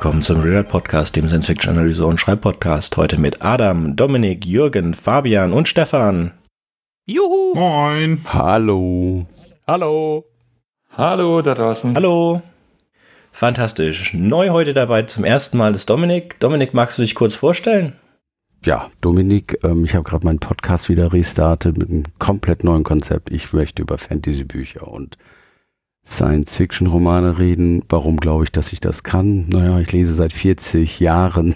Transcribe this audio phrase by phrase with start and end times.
[0.00, 2.96] willkommen zum Real Podcast, dem Science Fiction Analyse und Schreibpodcast.
[2.96, 6.30] Heute mit Adam, Dominik, Jürgen, Fabian und Stefan.
[7.04, 7.52] Juhu!
[7.54, 8.18] Moin!
[8.32, 9.26] Hallo!
[9.66, 10.24] Hallo!
[10.96, 11.94] Hallo da draußen.
[11.94, 12.40] Hallo!
[13.30, 14.14] Fantastisch.
[14.14, 16.40] Neu heute dabei zum ersten Mal ist Dominik.
[16.40, 17.92] Dominik, magst du dich kurz vorstellen?
[18.64, 23.30] Ja, Dominik, ähm, ich habe gerade meinen Podcast wieder restartet mit einem komplett neuen Konzept.
[23.30, 25.18] Ich möchte über Fantasy-Bücher und
[26.10, 27.82] Science-Fiction-Romane reden.
[27.88, 29.48] Warum glaube ich, dass ich das kann?
[29.48, 31.54] Naja, ich lese seit 40 Jahren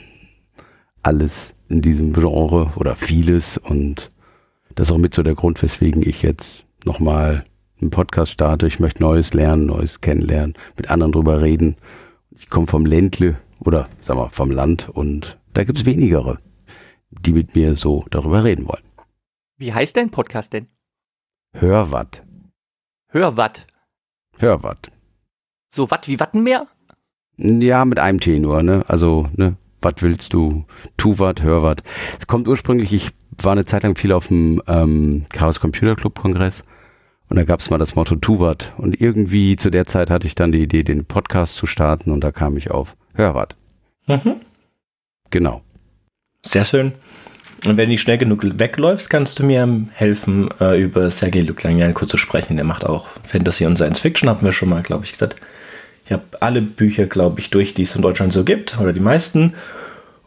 [1.03, 4.11] alles in diesem Genre oder vieles und
[4.75, 7.45] das ist auch mit so der Grund, weswegen ich jetzt nochmal
[7.81, 8.67] einen Podcast starte.
[8.67, 11.77] Ich möchte Neues lernen, Neues kennenlernen, mit anderen drüber reden.
[12.31, 16.39] Ich komme vom Ländle oder sag mal vom Land und da gibt es wenigere,
[17.11, 18.83] die mit mir so darüber reden wollen.
[19.57, 20.67] Wie heißt dein Podcast denn?
[21.53, 22.25] Hörwatt.
[23.09, 23.67] Hörwatt.
[24.39, 24.91] Hörwatt.
[25.71, 26.67] So Watt wie Wattenmeer?
[27.37, 28.85] Ja, mit einem T nur, ne?
[28.89, 29.57] Also, ne?
[29.83, 30.65] Was willst du?
[30.97, 31.83] Tu wat, hör wat.
[32.19, 33.11] Es kommt ursprünglich, ich
[33.43, 36.65] war eine Zeit lang viel auf dem ähm, Chaos Computer Club Kongress
[37.29, 38.73] und da gab es mal das Motto Tu wat.
[38.79, 42.23] Und irgendwie zu der Zeit hatte ich dann die Idee, den Podcast zu starten und
[42.23, 43.57] da kam ich auf Hör wat.
[44.07, 44.41] Mhm.
[45.31, 45.63] Genau.
[46.43, 46.93] Sehr schön.
[47.67, 52.11] Und wenn du schnell genug wegläufst, kannst du mir helfen, äh, über Sergei Luklanian kurz
[52.11, 52.57] zu sprechen.
[52.57, 55.37] Der macht auch Fantasy und Science Fiction, haben wir schon mal, glaube ich, gesagt.
[56.05, 59.01] Ich habe alle Bücher, glaube ich, durch, die es in Deutschland so gibt, oder die
[59.01, 59.55] meisten.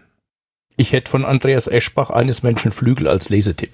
[0.77, 3.73] Ich hätte von Andreas Eschbach eines Menschen Flügel als Lesetipp.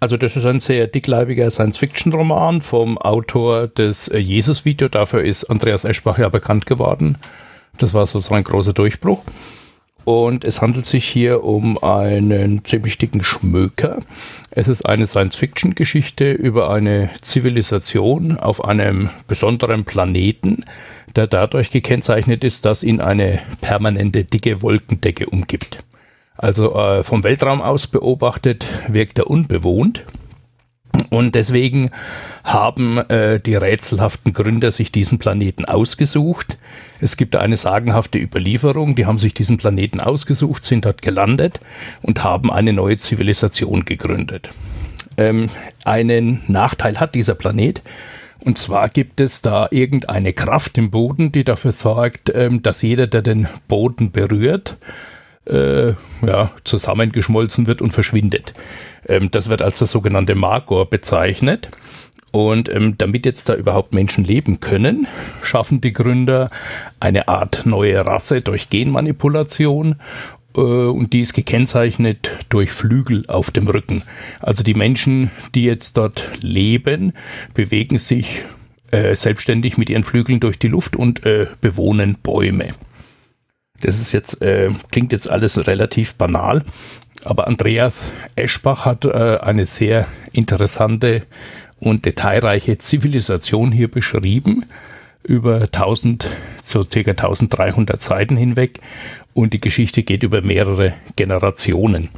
[0.00, 4.88] Also das ist ein sehr dickleibiger Science-Fiction-Roman vom Autor des äh, Jesus-Video.
[4.88, 7.16] Dafür ist Andreas Eschbach ja bekannt geworden.
[7.78, 9.24] Das war so ein großer Durchbruch.
[10.06, 13.98] Und es handelt sich hier um einen ziemlich dicken Schmöker.
[14.52, 20.64] Es ist eine Science-Fiction-Geschichte über eine Zivilisation auf einem besonderen Planeten,
[21.16, 25.82] der dadurch gekennzeichnet ist, dass ihn eine permanente dicke Wolkendecke umgibt.
[26.36, 30.04] Also äh, vom Weltraum aus beobachtet wirkt er unbewohnt.
[31.10, 31.90] Und deswegen
[32.44, 36.56] haben äh, die rätselhaften Gründer sich diesen Planeten ausgesucht.
[37.00, 41.60] Es gibt eine sagenhafte Überlieferung, die haben sich diesen Planeten ausgesucht, sind dort gelandet
[42.02, 44.50] und haben eine neue Zivilisation gegründet.
[45.16, 45.48] Ähm,
[45.84, 47.82] einen Nachteil hat dieser Planet.
[48.40, 53.06] Und zwar gibt es da irgendeine Kraft im Boden, die dafür sorgt, ähm, dass jeder,
[53.06, 54.76] der den Boden berührt,
[55.46, 58.52] äh, ja, zusammengeschmolzen wird und verschwindet.
[59.08, 61.70] Ähm, das wird als das sogenannte Magor bezeichnet.
[62.32, 65.06] Und ähm, damit jetzt da überhaupt Menschen leben können,
[65.42, 66.50] schaffen die Gründer
[67.00, 69.96] eine Art neue Rasse durch Genmanipulation
[70.54, 74.02] äh, und die ist gekennzeichnet durch Flügel auf dem Rücken.
[74.40, 77.12] Also die Menschen, die jetzt dort leben,
[77.54, 78.44] bewegen sich
[78.90, 82.68] äh, selbstständig mit ihren Flügeln durch die Luft und äh, bewohnen Bäume.
[83.80, 86.62] Das ist jetzt, äh, klingt jetzt alles relativ banal,
[87.24, 91.22] aber Andreas Eschbach hat äh, eine sehr interessante
[91.78, 94.64] und detailreiche Zivilisation hier beschrieben
[95.22, 96.30] über 1000,
[96.62, 98.80] so circa 1300 Seiten hinweg
[99.34, 102.08] und die Geschichte geht über mehrere Generationen.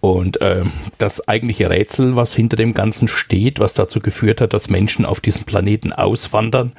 [0.00, 0.62] Und äh,
[0.98, 5.20] das eigentliche Rätsel, was hinter dem Ganzen steht, was dazu geführt hat, dass Menschen auf
[5.20, 6.72] diesem Planeten auswandern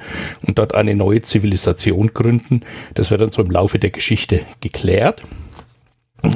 [0.46, 2.62] und dort eine neue Zivilisation gründen,
[2.94, 5.24] das wird dann so im Laufe der Geschichte geklärt.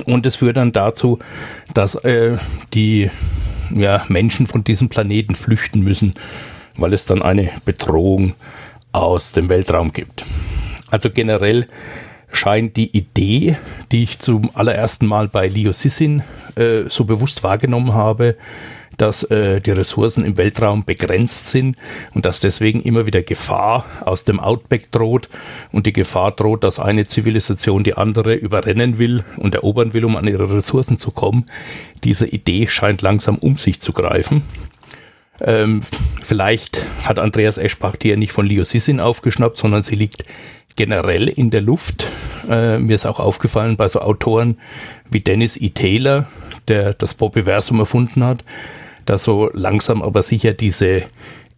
[0.06, 1.18] Und es führt dann dazu,
[1.74, 2.36] dass äh,
[2.72, 3.10] die
[3.70, 6.14] ja, Menschen von diesem Planeten flüchten müssen,
[6.76, 8.34] weil es dann eine Bedrohung
[8.92, 10.24] aus dem Weltraum gibt.
[10.90, 11.66] Also generell
[12.30, 13.56] scheint die Idee,
[13.90, 16.22] die ich zum allerersten Mal bei Leo Sissin
[16.56, 18.36] äh, so bewusst wahrgenommen habe,
[18.96, 21.76] dass äh, die Ressourcen im Weltraum begrenzt sind
[22.14, 25.28] und dass deswegen immer wieder Gefahr aus dem Outback droht
[25.72, 30.16] und die Gefahr droht, dass eine Zivilisation die andere überrennen will und erobern will, um
[30.16, 31.44] an ihre Ressourcen zu kommen.
[32.04, 34.42] Diese Idee scheint langsam um sich zu greifen.
[35.40, 35.80] Ähm,
[36.22, 40.24] vielleicht hat Andreas Eschbach die ja nicht von Leo Sissin aufgeschnappt, sondern sie liegt
[40.76, 42.06] generell in der Luft.
[42.48, 44.56] Äh, mir ist auch aufgefallen bei so Autoren
[45.10, 45.70] wie Dennis E.
[45.70, 46.26] Taylor,
[46.68, 48.44] der das Bobiversum erfunden hat,
[49.04, 51.04] dass so langsam aber sicher diese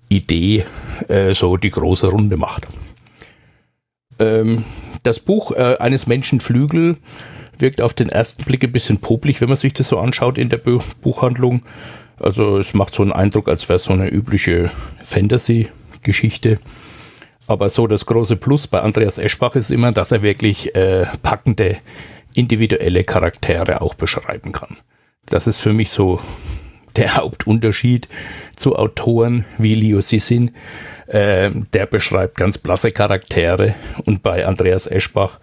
[0.09, 0.65] Idee
[1.09, 2.67] äh, so die große Runde macht.
[4.19, 4.65] Ähm,
[5.03, 6.97] das Buch äh, eines Menschen Flügel
[7.59, 10.49] wirkt auf den ersten Blick ein bisschen popelig, wenn man sich das so anschaut in
[10.49, 11.63] der Bu Buchhandlung.
[12.19, 14.71] Also es macht so einen Eindruck, als wäre es so eine übliche
[15.03, 16.59] Fantasy-Geschichte.
[17.47, 21.77] Aber so das große Plus bei Andreas Eschbach ist immer, dass er wirklich äh, packende
[22.33, 24.77] individuelle Charaktere auch beschreiben kann.
[25.27, 26.21] Das ist für mich so
[26.97, 28.09] der Hauptunterschied
[28.57, 30.53] zu Autoren wie Leo Sissin.
[31.07, 33.75] Äh, der beschreibt ganz blasse Charaktere
[34.05, 35.39] und bei Andreas Eschbach,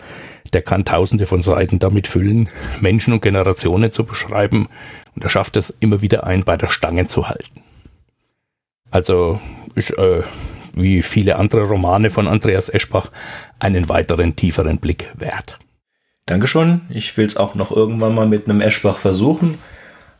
[0.54, 2.50] der kann tausende von Seiten damit füllen,
[2.80, 4.68] Menschen und Generationen zu beschreiben
[5.16, 7.62] und er schafft es immer wieder ein, bei der Stange zu halten.
[8.90, 9.40] Also
[9.76, 10.24] ist äh,
[10.76, 13.12] wie viele andere Romane von Andreas Eschbach
[13.60, 15.58] einen weiteren tieferen Blick wert.
[16.26, 16.82] Dankeschön.
[16.90, 19.58] Ich will es auch noch irgendwann mal mit einem Eschbach versuchen.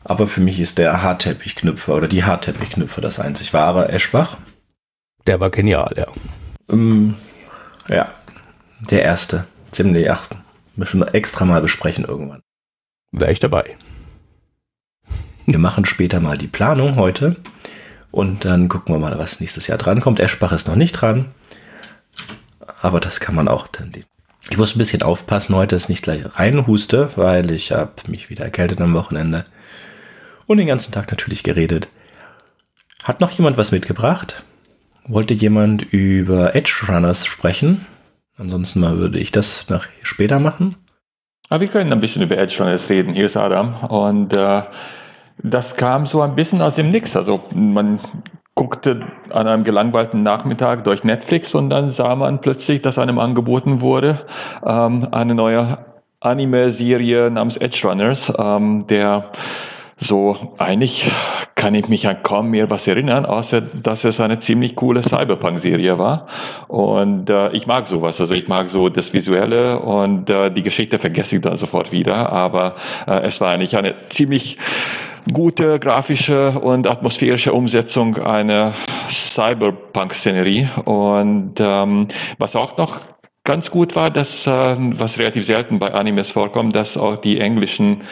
[0.04, 4.36] Aber für mich ist der Hartteppichknüpfer oder die Hartteppichknüpfer das einzig wahre Eschbach.
[5.26, 6.06] Der war genial, ja.
[6.70, 7.14] Ähm,
[7.88, 8.12] ja,
[8.90, 9.44] der erste.
[9.70, 10.28] Ziemlich, ach,
[10.76, 12.42] müssen wir extra mal besprechen irgendwann.
[13.12, 13.76] Wäre ich dabei.
[15.46, 17.36] Wir machen später mal die Planung heute
[18.10, 20.20] und dann gucken wir mal, was nächstes Jahr drankommt.
[20.20, 21.26] Eschbach ist noch nicht dran,
[22.80, 23.92] aber das kann man auch dann.
[24.50, 28.30] Ich muss ein bisschen aufpassen heute, dass ich nicht gleich reinhuste, weil ich habe mich
[28.30, 29.46] wieder erkältet am Wochenende
[30.52, 31.88] und den ganzen Tag natürlich geredet.
[33.04, 34.44] Hat noch jemand was mitgebracht?
[35.06, 37.86] Wollte jemand über Edge Runners sprechen?
[38.38, 40.76] Ansonsten mal würde ich das nach später machen.
[41.48, 43.14] Aber wir können ein bisschen über Edge Runners reden.
[43.14, 43.84] Hier ist Adam.
[43.84, 44.62] Und äh,
[45.42, 47.16] das kam so ein bisschen aus dem Nix.
[47.16, 48.00] Also man
[48.54, 53.80] guckte an einem gelangweilten Nachmittag durch Netflix und dann sah man plötzlich, dass einem angeboten
[53.80, 54.26] wurde,
[54.64, 55.78] ähm, eine neue
[56.20, 59.32] Anime-Serie namens Edge Runners, ähm, der
[60.02, 61.08] so, eigentlich
[61.54, 65.96] kann ich mich an kaum mehr was erinnern, außer dass es eine ziemlich coole Cyberpunk-Serie
[65.96, 66.26] war.
[66.66, 68.20] Und äh, ich mag sowas.
[68.20, 72.32] Also ich mag so das Visuelle und äh, die Geschichte vergesse ich dann sofort wieder.
[72.32, 72.74] Aber
[73.06, 74.58] äh, es war eigentlich eine ziemlich
[75.32, 78.74] gute grafische und atmosphärische Umsetzung einer
[79.08, 80.68] Cyberpunk-Szenerie.
[80.84, 82.08] Und ähm,
[82.38, 83.00] was auch noch
[83.44, 88.02] ganz gut war, dass, äh, was relativ selten bei Animes vorkommt, dass auch die englischen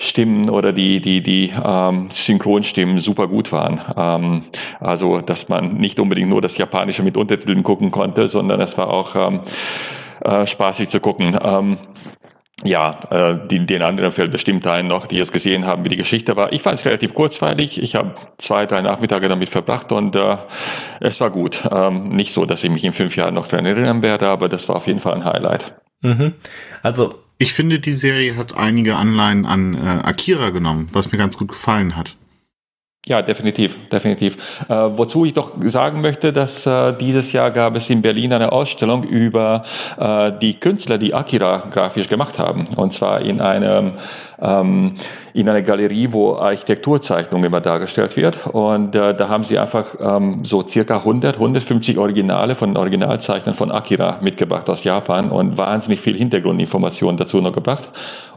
[0.00, 3.80] Stimmen oder die, die, die ähm, Synchronstimmen super gut waren.
[3.96, 4.44] Ähm,
[4.78, 8.88] also, dass man nicht unbedingt nur das Japanische mit Untertiteln gucken konnte, sondern es war
[8.88, 9.40] auch ähm,
[10.24, 11.36] äh, spaßig zu gucken.
[11.42, 11.78] Ähm,
[12.64, 16.36] ja, äh, den anderen fällt bestimmt ein noch, die es gesehen haben, wie die Geschichte
[16.36, 16.52] war.
[16.52, 17.80] Ich fand es relativ kurzweilig.
[17.80, 20.36] Ich habe zwei, drei Nachmittage damit verbracht und äh,
[21.00, 21.62] es war gut.
[21.70, 24.68] Ähm, nicht so, dass ich mich in fünf Jahren noch daran erinnern werde, aber das
[24.68, 25.72] war auf jeden Fall ein Highlight.
[26.02, 26.34] Mhm.
[26.82, 31.38] Also ich finde, die Serie hat einige Anleihen an äh, Akira genommen, was mir ganz
[31.38, 32.17] gut gefallen hat.
[33.08, 34.36] Ja, definitiv, definitiv.
[34.68, 38.52] Äh, wozu ich doch sagen möchte, dass äh, dieses Jahr gab es in Berlin eine
[38.52, 39.64] Ausstellung über
[39.96, 42.68] äh, die Künstler, die Akira grafisch gemacht haben.
[42.76, 43.94] Und zwar in einem
[44.40, 44.96] ähm,
[45.34, 48.46] in einer Galerie, wo Architekturzeichnung immer dargestellt wird.
[48.46, 53.70] Und äh, da haben sie einfach ähm, so circa 100, 150 Originale von Originalzeichnern von
[53.70, 57.88] Akira mitgebracht aus Japan und wahnsinnig viel Hintergrundinformationen dazu noch gebracht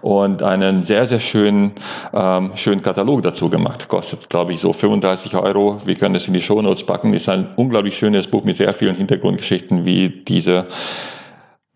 [0.01, 1.74] und einen sehr, sehr schönen,
[2.13, 3.88] ähm, schönen Katalog dazu gemacht.
[3.88, 5.81] Kostet, glaube ich, so 35 Euro.
[5.86, 7.13] Wir können es in die Shownotes packen.
[7.13, 10.67] Ist ein unglaublich schönes Buch mit sehr vielen Hintergrundgeschichten, wie diese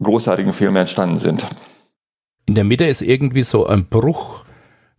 [0.01, 1.48] großartigen Filme entstanden sind.
[2.46, 4.44] In der Mitte ist irgendwie so ein Bruch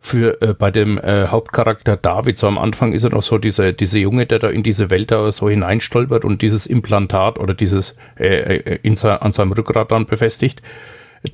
[0.01, 2.39] für äh, bei dem äh, Hauptcharakter David.
[2.39, 5.11] So am Anfang ist er noch so dieser diese Junge, der da in diese Welt
[5.11, 10.07] da so hineinstolpert und dieses Implantat oder dieses äh, äh in, an seinem Rückgrat dann
[10.07, 10.61] befestigt.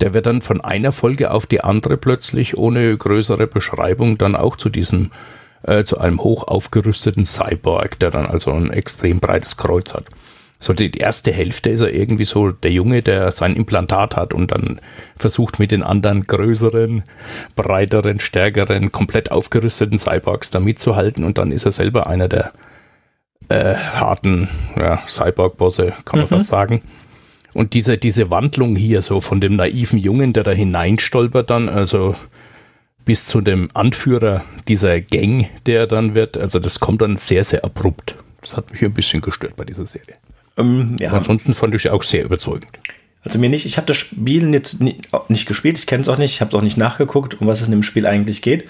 [0.01, 4.55] Der wird dann von einer Folge auf die andere plötzlich ohne größere Beschreibung dann auch
[4.55, 5.11] zu diesem
[5.63, 10.05] äh, zu einem hoch aufgerüsteten Cyborg, der dann also ein extrem breites Kreuz hat
[10.59, 14.51] so die erste Hälfte ist er irgendwie so der Junge, der sein Implantat hat und
[14.51, 14.79] dann
[15.17, 17.03] versucht mit den anderen größeren,
[17.55, 22.53] breiteren, stärkeren, komplett aufgerüsteten Cyborgs da mitzuhalten und dann ist er selber einer der
[23.49, 26.29] äh, harten ja, Cyborg-Bosse, kann man mhm.
[26.29, 26.81] fast sagen.
[27.53, 32.15] Und diese, diese Wandlung hier so von dem naiven Jungen, der da hineinstolpert dann, also
[33.05, 36.37] bis zu dem Anführer dieser Gang, der dann wird.
[36.37, 38.15] Also das kommt dann sehr, sehr abrupt.
[38.41, 40.15] Das hat mich ein bisschen gestört bei dieser Serie.
[40.57, 41.11] Ähm, ja.
[41.11, 42.71] Ansonsten fand ich sie auch sehr überzeugend.
[43.23, 44.97] Also mir nicht, ich habe das Spiel jetzt nie,
[45.29, 47.67] nicht gespielt, ich kenne es auch nicht, ich habe auch nicht nachgeguckt, um was es
[47.67, 48.67] in dem Spiel eigentlich geht.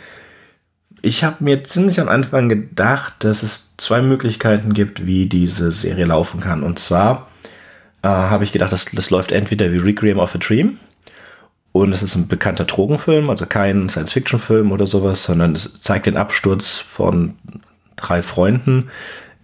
[1.02, 6.06] Ich habe mir ziemlich am Anfang gedacht, dass es zwei Möglichkeiten gibt, wie diese Serie
[6.06, 6.64] laufen kann.
[6.64, 7.30] Und zwar
[8.04, 10.78] äh, habe ich gedacht, das, das läuft entweder wie Requiem of a Dream
[11.74, 16.18] und es ist ein bekannter Drogenfilm, also kein Science-Fiction-Film oder sowas, sondern es zeigt den
[16.18, 17.34] Absturz von
[17.96, 18.90] drei Freunden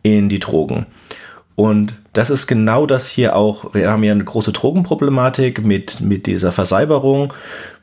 [0.03, 0.85] in die Drogen.
[1.59, 3.73] Und das ist genau das hier auch.
[3.73, 7.33] Wir haben ja eine große Drogenproblematik mit, mit dieser Versalberung.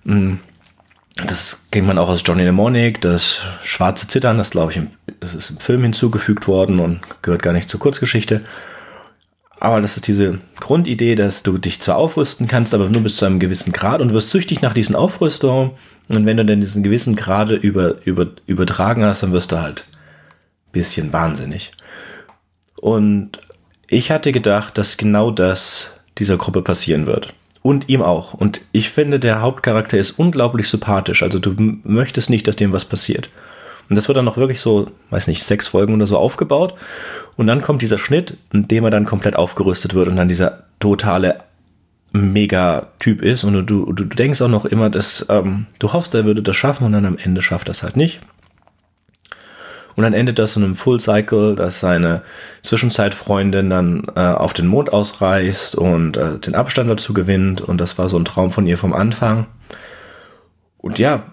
[0.06, 0.38] Hm,
[1.26, 4.80] das kennt man auch aus Johnny Mnemonic, das schwarze Zittern, das glaube ich,
[5.20, 8.40] das ist im Film hinzugefügt worden und gehört gar nicht zur Kurzgeschichte.
[9.60, 13.26] Aber das ist diese Grundidee, dass du dich zwar aufrüsten kannst, aber nur bis zu
[13.26, 15.72] einem gewissen Grad und wirst süchtig nach diesen Aufrüstungen.
[16.08, 19.84] Und wenn du dann diesen gewissen Grade über, über, übertragen hast, dann wirst du halt
[20.72, 21.72] bisschen wahnsinnig.
[22.80, 23.38] Und
[23.88, 27.34] ich hatte gedacht, dass genau das dieser Gruppe passieren wird.
[27.62, 28.32] Und ihm auch.
[28.32, 31.24] Und ich finde, der Hauptcharakter ist unglaublich sympathisch.
[31.24, 33.28] Also du möchtest nicht, dass dem was passiert.
[33.88, 36.74] Und das wird dann noch wirklich so, weiß nicht, sechs Folgen oder so aufgebaut.
[37.36, 40.64] Und dann kommt dieser Schnitt, in dem er dann komplett aufgerüstet wird und dann dieser
[40.78, 41.40] totale
[42.12, 43.44] Mega-Typ ist.
[43.44, 46.56] Und du, du, du denkst auch noch immer, dass ähm, du hoffst, er würde das
[46.56, 48.20] schaffen und dann am Ende schafft er es halt nicht.
[49.96, 52.22] Und dann endet das in einem Full Cycle, dass seine
[52.62, 57.62] Zwischenzeitfreundin dann äh, auf den Mond ausreist und äh, den Abstand dazu gewinnt.
[57.62, 59.46] Und das war so ein Traum von ihr vom Anfang.
[60.76, 61.24] Und ja,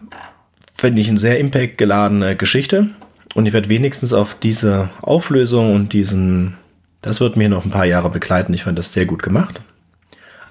[0.73, 2.87] finde ich eine sehr impactgeladene Geschichte.
[3.35, 6.55] Und ich werde wenigstens auf diese Auflösung und diesen,
[7.01, 8.53] das wird mir noch ein paar Jahre begleiten.
[8.53, 9.61] Ich fand das sehr gut gemacht.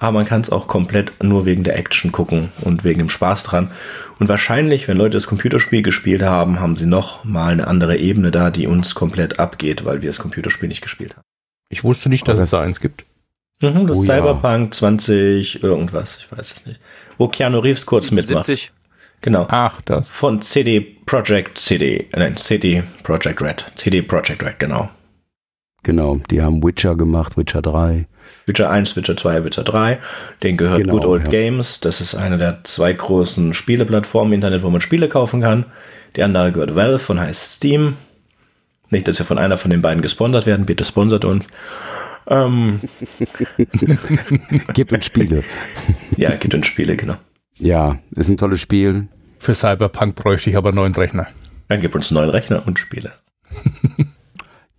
[0.03, 3.45] Aber man kann es auch komplett nur wegen der Action gucken und wegen dem Spaß
[3.45, 3.71] dran.
[4.19, 8.33] Und wahrscheinlich, wenn Leute das Computerspiel gespielt haben, haben sie noch mal eine andere Ebene
[8.33, 11.23] da, die uns komplett abgeht, weil wir das Computerspiel nicht gespielt haben.
[11.69, 13.05] Ich wusste nicht, dass es da eins gibt.
[13.63, 14.17] Mhm, das Oh ist ja.
[14.17, 16.81] Cyberpunk 20 irgendwas, ich weiß es nicht.
[17.17, 18.47] Wo Keanu Reeves kurz mitmacht.
[18.47, 18.73] 70.
[19.21, 19.47] Genau.
[19.51, 20.09] Ach, das.
[20.09, 23.67] Von CD Projekt CD, nein, CD Projekt Red.
[23.77, 24.91] CD Projekt Red, genau.
[25.85, 28.09] Genau, die haben Witcher gemacht, Witcher 3.
[28.47, 29.99] Witcher 1, Witcher 2, Witcher 3.
[30.43, 31.31] Den gehört Genau, Good Old ja.
[31.31, 31.81] Games.
[31.81, 35.67] Das ist eine der zwei großen Spieleplattformen im Internet, wo man Spiele kaufen kann.
[36.17, 37.97] Die andere gehört Valve und heißt Steam.
[38.91, 40.67] Nicht, dass wir von einer von den beiden gesponsert werden.
[40.67, 41.47] Bitte sponsert uns.
[42.29, 42.81] Ähm,
[44.75, 45.43] Gib uns Spiele.
[46.17, 47.17] ja, gibt uns Spiele, genau.
[47.59, 49.09] Ja, ist ein tolles Spiel.
[49.39, 51.27] Für Cyberpunk bräuchte ich aber einen neuen Rechner.
[51.69, 53.13] Dann gibt uns einen neuen Rechner und Spiele.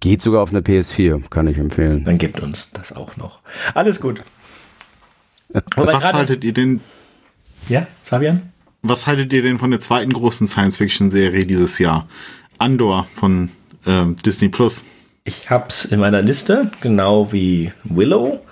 [0.03, 2.03] Geht sogar auf eine PS4, kann ich empfehlen.
[2.03, 3.39] Dann gibt uns das auch noch.
[3.73, 4.21] Alles gut.
[5.77, 6.81] Wobei Was haltet ihr denn,
[7.69, 8.51] ja, Fabian?
[8.81, 12.05] was haltet ihr denn von der zweiten großen Science-Fiction-Serie dieses Jahr?
[12.57, 13.49] Andor von
[13.87, 14.83] ähm, Disney Plus.
[15.23, 18.45] Ich hab's in meiner Liste, genau wie Willow.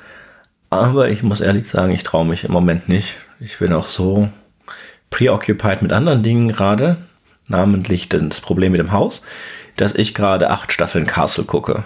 [0.69, 3.17] Aber ich muss ehrlich sagen, ich traue mich im Moment nicht.
[3.41, 4.29] Ich bin auch so
[5.09, 6.95] preoccupied mit anderen Dingen gerade,
[7.47, 9.23] namentlich das Problem mit dem Haus,
[9.77, 11.83] dass ich gerade acht Staffeln Castle gucke.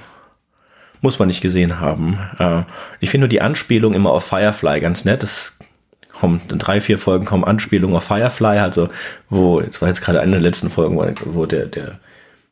[1.02, 2.20] Muss man nicht gesehen haben.
[2.40, 2.64] Äh,
[3.00, 5.24] ich finde nur die Anspielung immer auf Firefly ganz nett.
[5.24, 5.58] Es
[6.12, 8.90] kommt in drei, vier Folgen kommen Anspielungen auf Firefly, also
[9.30, 12.00] wo, es war jetzt gerade eine der letzten Folgen, wo, wo der, der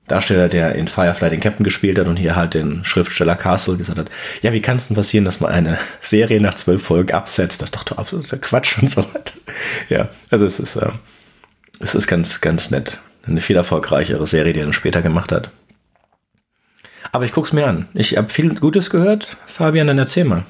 [0.07, 3.97] Darsteller, der in Firefly den Captain gespielt hat und hier halt den Schriftsteller Castle gesagt
[3.97, 4.11] hat,
[4.41, 7.61] ja, wie kann es denn passieren, dass man eine Serie nach zwölf Folgen absetzt?
[7.61, 9.33] Das ist doch absoluter Quatsch und so weiter.
[9.87, 10.91] Ja, also es ist, äh,
[11.79, 12.99] es ist ganz, ganz nett.
[13.23, 15.49] Eine viel erfolgreichere Serie, die er dann später gemacht hat.
[17.11, 17.87] Aber ich guck's mir an.
[17.93, 19.37] Ich habe viel Gutes gehört.
[19.45, 20.45] Fabian, dann erzähl mal.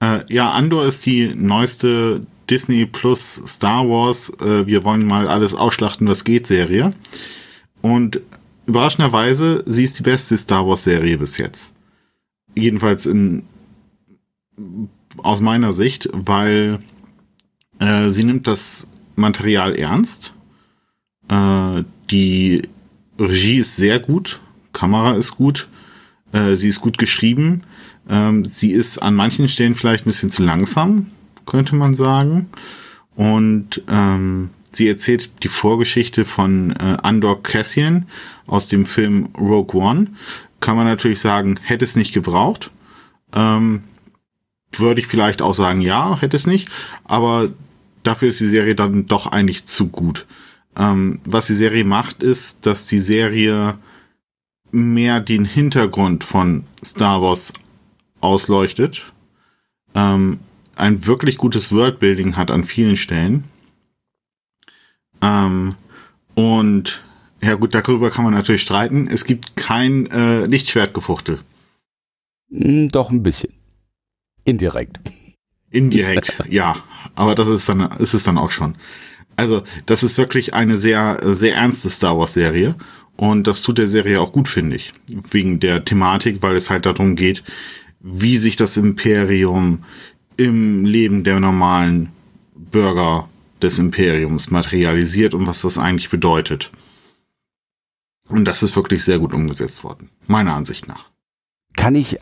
[0.00, 4.30] Äh, ja, Andor ist die neueste Disney Plus Star Wars.
[4.40, 6.92] Äh, wir wollen mal alles ausschlachten, was geht Serie.
[7.80, 8.20] Und
[8.66, 11.72] überraschenderweise, sie ist die beste Star Wars Serie bis jetzt.
[12.54, 13.44] Jedenfalls in,
[15.18, 16.80] aus meiner Sicht, weil
[17.80, 20.34] äh, sie nimmt das Material ernst.
[21.28, 22.62] Äh, die
[23.18, 24.40] Regie ist sehr gut,
[24.72, 25.68] Kamera ist gut,
[26.32, 27.62] äh, sie ist gut geschrieben.
[28.08, 31.06] Ähm, sie ist an manchen Stellen vielleicht ein bisschen zu langsam,
[31.46, 32.48] könnte man sagen.
[33.14, 38.06] Und ähm, sie erzählt die Vorgeschichte von äh, Andor Cassian
[38.46, 40.08] aus dem Film Rogue One.
[40.60, 42.70] Kann man natürlich sagen, hätte es nicht gebraucht.
[43.34, 43.82] Ähm,
[44.74, 46.68] würde ich vielleicht auch sagen, ja, hätte es nicht.
[47.04, 47.50] Aber
[48.02, 50.26] dafür ist die Serie dann doch eigentlich zu gut.
[50.76, 53.76] Ähm, was die Serie macht, ist, dass die Serie
[54.70, 57.52] mehr den Hintergrund von Star Wars
[58.20, 59.12] ausleuchtet.
[59.94, 60.38] Ähm,
[60.76, 63.44] ein wirklich gutes Worldbuilding hat an vielen Stellen.
[65.20, 65.74] Ähm,
[66.34, 67.02] Und
[67.42, 69.08] ja gut, darüber kann man natürlich streiten.
[69.08, 71.40] Es gibt kein äh, Lichtschwertgefuchtel.
[72.50, 73.52] Hm, Doch ein bisschen.
[74.44, 75.00] Indirekt.
[75.70, 76.76] Indirekt, ja.
[77.14, 78.76] Aber das ist dann, ist es dann auch schon.
[79.36, 82.74] Also, das ist wirklich eine sehr, sehr ernste Star Wars Serie.
[83.16, 84.92] Und das tut der Serie auch gut, finde ich.
[85.06, 87.42] Wegen der Thematik, weil es halt darum geht,
[88.00, 89.84] wie sich das Imperium
[90.36, 92.10] im Leben der normalen
[92.54, 93.28] Bürger
[93.60, 96.70] des Imperiums materialisiert und was das eigentlich bedeutet.
[98.28, 101.10] Und das ist wirklich sehr gut umgesetzt worden, meiner Ansicht nach.
[101.76, 102.18] Kann ich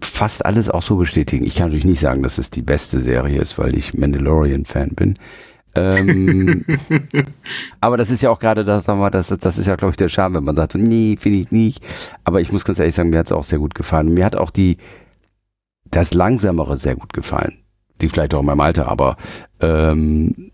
[0.00, 1.44] fast alles auch so bestätigen.
[1.44, 5.18] Ich kann natürlich nicht sagen, dass es die beste Serie ist, weil ich Mandalorian-Fan bin.
[5.74, 6.64] Ähm,
[7.80, 10.36] aber das ist ja auch gerade das, das, das ist ja, glaube ich, der Charme,
[10.36, 11.84] wenn man sagt, nee, finde ich nicht.
[12.24, 14.12] Aber ich muss ganz ehrlich sagen, mir hat es auch sehr gut gefallen.
[14.12, 14.76] Mir hat auch die,
[15.90, 17.58] das Langsamere sehr gut gefallen.
[18.00, 19.16] Die vielleicht auch in meinem Alter, aber
[19.60, 20.50] ähm,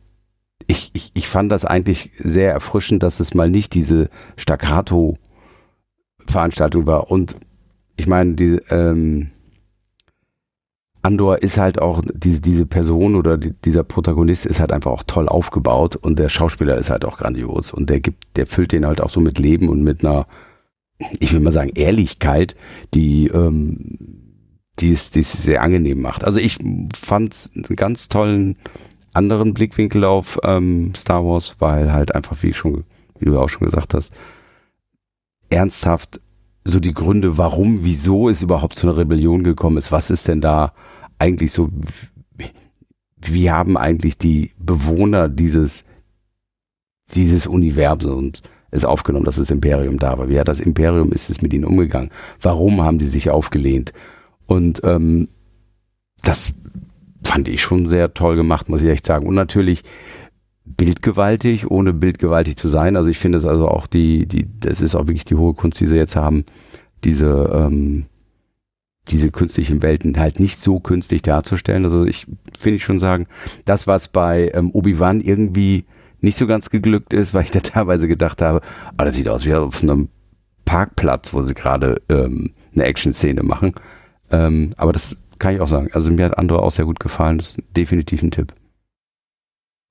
[0.66, 7.10] ich, ich, ich fand das eigentlich sehr erfrischend, dass es mal nicht diese Staccato-Veranstaltung war.
[7.10, 7.37] Und
[7.96, 9.30] ich meine, die, ähm,
[11.02, 15.05] Andor ist halt auch, diese, diese Person oder die, dieser Protagonist ist halt einfach auch
[15.07, 18.87] toll aufgebaut und der Schauspieler ist halt auch grandios und der gibt, der füllt den
[18.87, 20.26] halt auch so mit Leben und mit einer,
[21.21, 22.57] ich will mal sagen, Ehrlichkeit,
[22.95, 23.97] die, ähm,
[24.81, 26.25] die es, die es sehr angenehm macht.
[26.25, 26.59] Also ich
[26.97, 28.57] fand es einen ganz tollen
[29.12, 32.85] anderen Blickwinkel auf ähm, Star Wars, weil halt einfach, wie ich schon,
[33.19, 34.12] wie du auch schon gesagt hast,
[35.50, 36.21] ernsthaft
[36.64, 40.40] so die Gründe, warum, wieso es überhaupt zu einer Rebellion gekommen ist, was ist denn
[40.40, 40.73] da
[41.18, 41.70] eigentlich so,
[43.20, 45.84] wie haben eigentlich die Bewohner dieses,
[47.14, 50.28] dieses Universums es aufgenommen, dass das Imperium da war?
[50.28, 52.10] Wie hat das Imperium, ist es mit ihnen umgegangen?
[52.40, 53.92] Warum haben die sich aufgelehnt?
[54.46, 55.28] Und ähm,
[56.22, 56.52] das
[57.22, 59.26] fand ich schon sehr toll gemacht, muss ich echt sagen.
[59.26, 59.84] Und natürlich
[60.64, 62.96] bildgewaltig, ohne bildgewaltig zu sein.
[62.96, 65.80] Also ich finde es also auch die, die, das ist auch wirklich die hohe Kunst,
[65.80, 66.44] die sie jetzt haben,
[67.04, 68.06] diese, ähm,
[69.10, 71.84] diese künstlichen Welten halt nicht so künstlich darzustellen.
[71.84, 72.26] Also ich
[72.58, 73.26] finde ich schon sagen,
[73.64, 75.84] das, was bei ähm, Obi-Wan irgendwie
[76.21, 78.60] nicht so ganz geglückt ist, weil ich da teilweise gedacht habe,
[78.97, 80.08] ah, das sieht aus wie auf einem
[80.64, 83.73] Parkplatz, wo sie gerade ähm, eine Action-Szene machen.
[84.30, 85.88] Ähm, aber das kann ich auch sagen.
[85.92, 87.38] Also mir hat Andor auch sehr gut gefallen.
[87.38, 88.52] Das ist definitiv ein Tipp.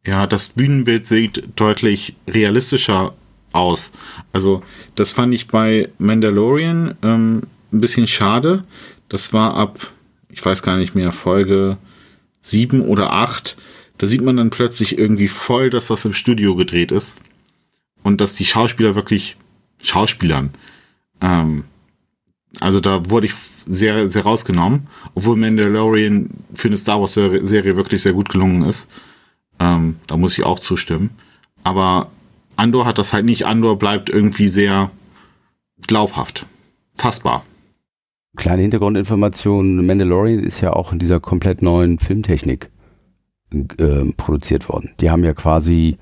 [0.05, 3.13] Ja, das Bühnenbild sieht deutlich realistischer
[3.51, 3.91] aus.
[4.31, 4.63] Also
[4.95, 7.41] das fand ich bei Mandalorian ähm,
[7.73, 8.63] ein bisschen schade.
[9.09, 9.91] Das war ab,
[10.29, 11.77] ich weiß gar nicht mehr, Folge
[12.41, 13.57] sieben oder acht.
[13.97, 17.17] Da sieht man dann plötzlich irgendwie voll, dass das im Studio gedreht ist.
[18.03, 19.37] Und dass die Schauspieler wirklich
[19.83, 20.51] Schauspielern.
[21.21, 21.65] Ähm,
[22.59, 23.33] also da wurde ich
[23.65, 28.89] sehr, sehr rausgenommen, obwohl Mandalorian für eine Star Wars Serie wirklich sehr gut gelungen ist.
[29.59, 31.09] Ähm, da muss ich auch zustimmen.
[31.63, 32.09] Aber
[32.55, 33.45] Andor hat das halt nicht.
[33.45, 34.91] Andor bleibt irgendwie sehr
[35.85, 36.45] glaubhaft.
[36.95, 37.45] Fassbar.
[38.37, 42.69] Kleine Hintergrundinformation, Mandalorian ist ja auch in dieser komplett neuen Filmtechnik
[43.51, 44.91] äh, produziert worden.
[44.99, 45.97] Die haben ja quasi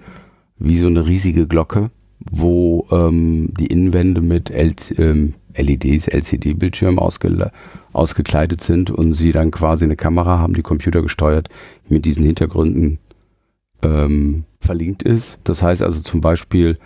[0.57, 7.51] wie so eine riesige Glocke, wo ähm, die Innenwände mit L ähm, LEDs, LCD-Bildschirmen ausge
[7.93, 11.47] ausgekleidet sind und sie dann quasi eine Kamera haben, die computergesteuert
[11.87, 12.99] mit diesen Hintergründen
[13.81, 15.39] ähm, verlinkt ist.
[15.45, 16.77] Das heißt also zum Beispiel,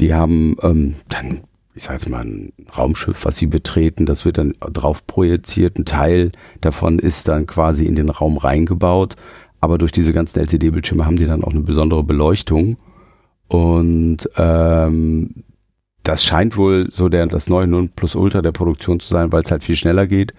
[0.00, 1.42] die haben ähm, dann,
[1.74, 5.78] ich sage jetzt mal, ein Raumschiff, was sie betreten, das wird dann drauf projiziert.
[5.78, 9.16] Ein Teil davon ist dann quasi in den Raum reingebaut,
[9.60, 12.76] aber durch diese ganzen LCD-Bildschirme haben die dann auch eine besondere Beleuchtung.
[13.48, 15.44] Und ähm,
[16.02, 19.62] das scheint wohl so der, das neue Nonplusultra der Produktion zu sein, weil es halt
[19.62, 20.34] viel schneller geht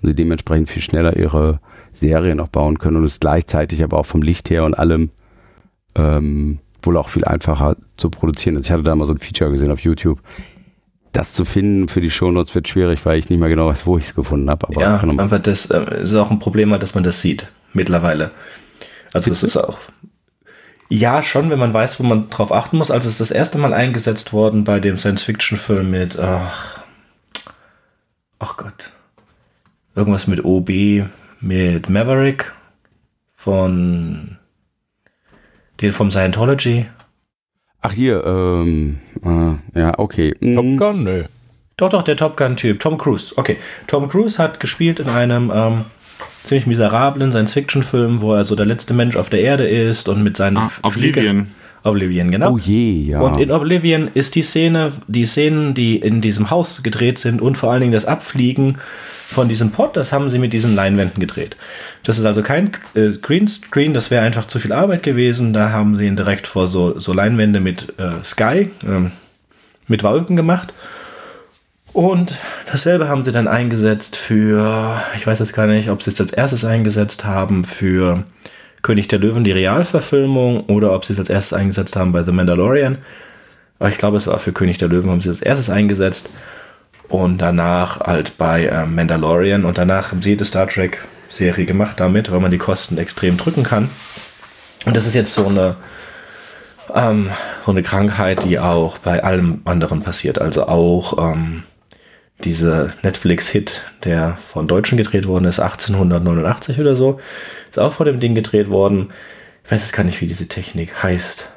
[0.00, 1.60] und sie dementsprechend viel schneller ihre
[1.92, 5.10] Serie noch bauen können und es gleichzeitig aber auch vom Licht her und allem
[5.94, 8.66] ähm, wohl auch viel einfacher zu produzieren ist.
[8.66, 10.20] Ich hatte da mal so ein Feature gesehen auf YouTube.
[11.18, 13.98] Das zu finden für die Shownotes wird schwierig, weil ich nicht mehr genau weiß, wo
[13.98, 14.68] ich es gefunden habe.
[14.68, 18.30] Aber, ja, aber das äh, ist auch ein Problem, dass man das sieht mittlerweile.
[19.12, 19.80] Also das ist auch
[20.88, 22.92] ja, schon, wenn man weiß, wo man drauf achten muss.
[22.92, 26.84] Also es ist das erste Mal eingesetzt worden bei dem Science-Fiction-Film mit, ach,
[28.38, 28.92] ach Gott,
[29.96, 30.70] irgendwas mit OB,
[31.40, 32.54] mit Maverick
[33.34, 34.38] von
[35.80, 36.86] den vom Scientology.
[37.80, 40.32] Ach hier, ähm, äh, ja, okay.
[40.32, 41.22] Top Gun, nö.
[41.76, 43.32] Doch, doch, der Top Gun-Typ, Tom Cruise.
[43.36, 45.84] Okay, Tom Cruise hat gespielt in einem ähm,
[46.42, 50.36] ziemlich miserablen Science-Fiction-Film, wo er so der letzte Mensch auf der Erde ist und mit
[50.36, 51.46] seinen Ah, Oblivion.
[51.84, 52.54] Oblivion, genau.
[52.54, 53.20] Oh je, ja.
[53.20, 57.56] Und in Oblivion ist die Szene, die Szenen, die in diesem Haus gedreht sind und
[57.56, 58.78] vor allen Dingen das Abfliegen
[59.30, 61.54] von diesem Pod, das haben sie mit diesen Leinwänden gedreht.
[62.02, 65.52] Das ist also kein äh, Greenscreen, das wäre einfach zu viel Arbeit gewesen.
[65.52, 69.12] Da haben sie ihn direkt vor so, so Leinwände mit äh, Sky, ähm,
[69.86, 70.72] mit Wolken gemacht.
[71.92, 72.38] Und
[72.72, 76.32] dasselbe haben sie dann eingesetzt für, ich weiß jetzt gar nicht, ob sie es als
[76.32, 78.24] erstes eingesetzt haben für
[78.80, 82.32] König der Löwen, die Realverfilmung, oder ob sie es als erstes eingesetzt haben bei The
[82.32, 82.96] Mandalorian.
[83.78, 86.30] Aber ich glaube, es war für König der Löwen, haben sie es als erstes eingesetzt.
[87.08, 89.64] Und danach halt bei äh, Mandalorian.
[89.64, 93.90] Und danach jede Star Trek-Serie gemacht damit, weil man die Kosten extrem drücken kann.
[94.84, 95.76] Und das ist jetzt so eine,
[96.94, 97.30] ähm,
[97.64, 100.40] so eine Krankheit, die auch bei allem anderen passiert.
[100.40, 101.62] Also auch ähm,
[102.44, 107.20] diese Netflix-Hit, der von Deutschen gedreht worden ist, 1889 oder so,
[107.70, 109.10] ist auch von dem Ding gedreht worden.
[109.64, 111.50] Ich weiß jetzt gar nicht, wie diese Technik heißt.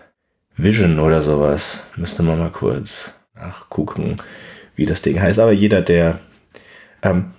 [0.58, 1.80] Vision oder sowas.
[1.96, 4.18] Müsste man mal kurz nachgucken,
[4.75, 5.39] wie das Ding heißt.
[5.39, 6.19] Aber jeder, der,
[7.03, 7.31] ähm,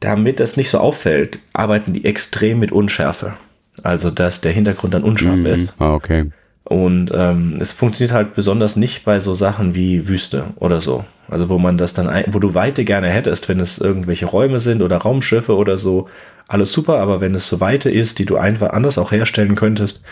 [0.00, 3.34] damit das nicht so auffällt, arbeiten die extrem mit Unschärfe.
[3.82, 5.46] Also, dass der Hintergrund dann unscharf Mhm.
[5.46, 5.74] ist.
[5.78, 6.30] Ah, okay.
[6.64, 11.04] Und ähm, es funktioniert halt besonders nicht bei so Sachen wie Wüste oder so.
[11.28, 14.60] Also wo man das dann, ein, wo du Weite gerne hättest, wenn es irgendwelche Räume
[14.60, 16.08] sind oder Raumschiffe oder so,
[16.46, 20.02] alles super, aber wenn es so Weite ist, die du einfach anders auch herstellen könntest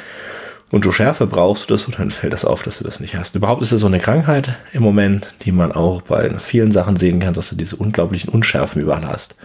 [0.70, 3.35] und du Schärfe brauchst oder so, dann fällt das auf, dass du das nicht hast.
[3.37, 7.20] Überhaupt ist es so eine Krankheit im Moment, die man auch bei vielen Sachen sehen
[7.20, 9.37] kann, dass du diese unglaublichen Unschärfen überall hast.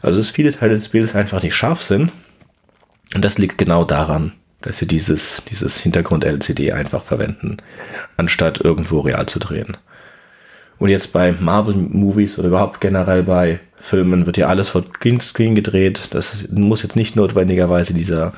[0.00, 2.12] Also dass viele Teile des Bildes einfach nicht scharf sind.
[3.14, 7.56] Und das liegt genau daran, dass sie dieses, dieses Hintergrund-LCD einfach verwenden,
[8.16, 9.76] anstatt irgendwo real zu drehen.
[10.78, 16.08] Und jetzt bei Marvel-Movies oder überhaupt generell bei Filmen wird ja alles vor Greenscreen gedreht.
[16.10, 18.34] Das muss jetzt nicht notwendigerweise dieser,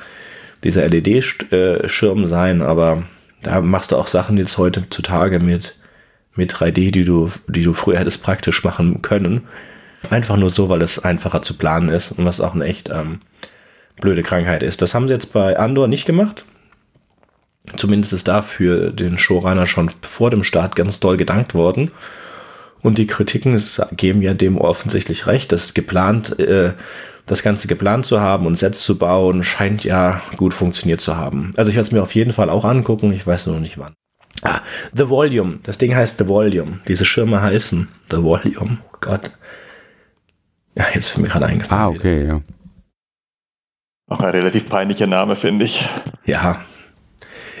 [0.63, 3.03] dieser LED-Schirm sein, aber
[3.41, 5.75] da machst du auch Sachen jetzt heutzutage mit,
[6.35, 9.47] mit 3D, die du, die du früher hättest praktisch machen können.
[10.09, 13.19] Einfach nur so, weil es einfacher zu planen ist und was auch eine echt ähm,
[13.99, 14.81] blöde Krankheit ist.
[14.81, 16.43] Das haben sie jetzt bei Andor nicht gemacht.
[17.75, 21.91] Zumindest ist dafür den Showrunner schon vor dem Start ganz doll gedankt worden.
[22.81, 26.73] Und die Kritiken geben ja dem offensichtlich recht, dass geplant, äh,
[27.31, 31.53] das Ganze geplant zu haben und Sets zu bauen, scheint ja gut funktioniert zu haben.
[31.55, 33.77] Also ich werde es mir auf jeden Fall auch angucken, ich weiß nur noch nicht
[33.77, 33.93] wann.
[34.41, 34.59] Ah,
[34.93, 35.59] The Volume.
[35.63, 36.79] Das Ding heißt The Volume.
[36.89, 38.79] Diese Schirme heißen The Volume.
[38.91, 39.31] Oh Gott.
[40.75, 41.81] Ja, jetzt ist mir gerade eingefallen.
[41.81, 42.41] Ah, okay, ja.
[44.07, 45.87] Auch ein relativ peinlicher Name, finde ich.
[46.25, 46.61] Ja.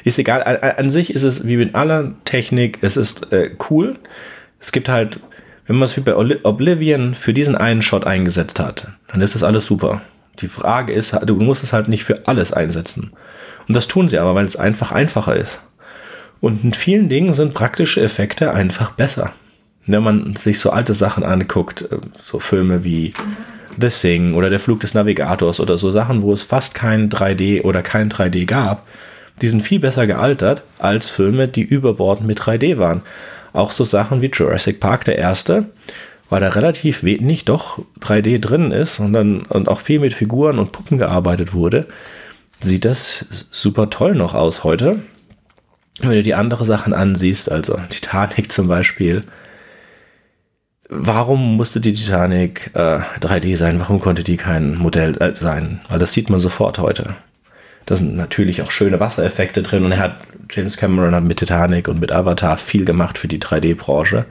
[0.03, 0.43] Ist egal.
[0.43, 3.99] An, an sich ist es wie mit aller Technik, es ist äh, cool.
[4.59, 5.21] Es gibt halt,
[5.65, 9.43] wenn man es wie bei Oblivion für diesen einen Shot eingesetzt hat, dann ist das
[9.43, 10.01] alles super.
[10.39, 13.11] Die Frage ist, du musst es halt nicht für alles einsetzen.
[13.67, 15.61] Und das tun sie aber, weil es einfach einfacher ist.
[16.39, 19.31] Und in vielen Dingen sind praktische Effekte einfach besser.
[19.85, 23.13] Wenn man sich so alte Sachen anguckt, äh, so Filme wie
[23.79, 27.61] The Thing oder Der Flug des Navigators oder so Sachen, wo es fast kein 3D
[27.61, 28.87] oder kein 3D gab,
[29.41, 33.01] die sind viel besser gealtert als Filme, die überbordend mit 3D waren.
[33.53, 35.65] Auch so Sachen wie Jurassic Park, der erste,
[36.29, 40.59] weil da relativ wenig doch 3D drin ist und dann und auch viel mit Figuren
[40.59, 41.87] und Puppen gearbeitet wurde,
[42.61, 45.01] sieht das super toll noch aus heute.
[45.99, 49.23] Wenn du die andere Sachen ansiehst, also Titanic zum Beispiel,
[50.89, 53.79] warum musste die Titanic äh, 3D sein?
[53.79, 55.79] Warum konnte die kein Modell äh, sein?
[55.89, 57.15] Weil das sieht man sofort heute.
[57.85, 60.17] Da sind natürlich auch schöne Wassereffekte drin und er hat,
[60.49, 64.25] James Cameron hat mit Titanic und mit Avatar viel gemacht für die 3D-Branche.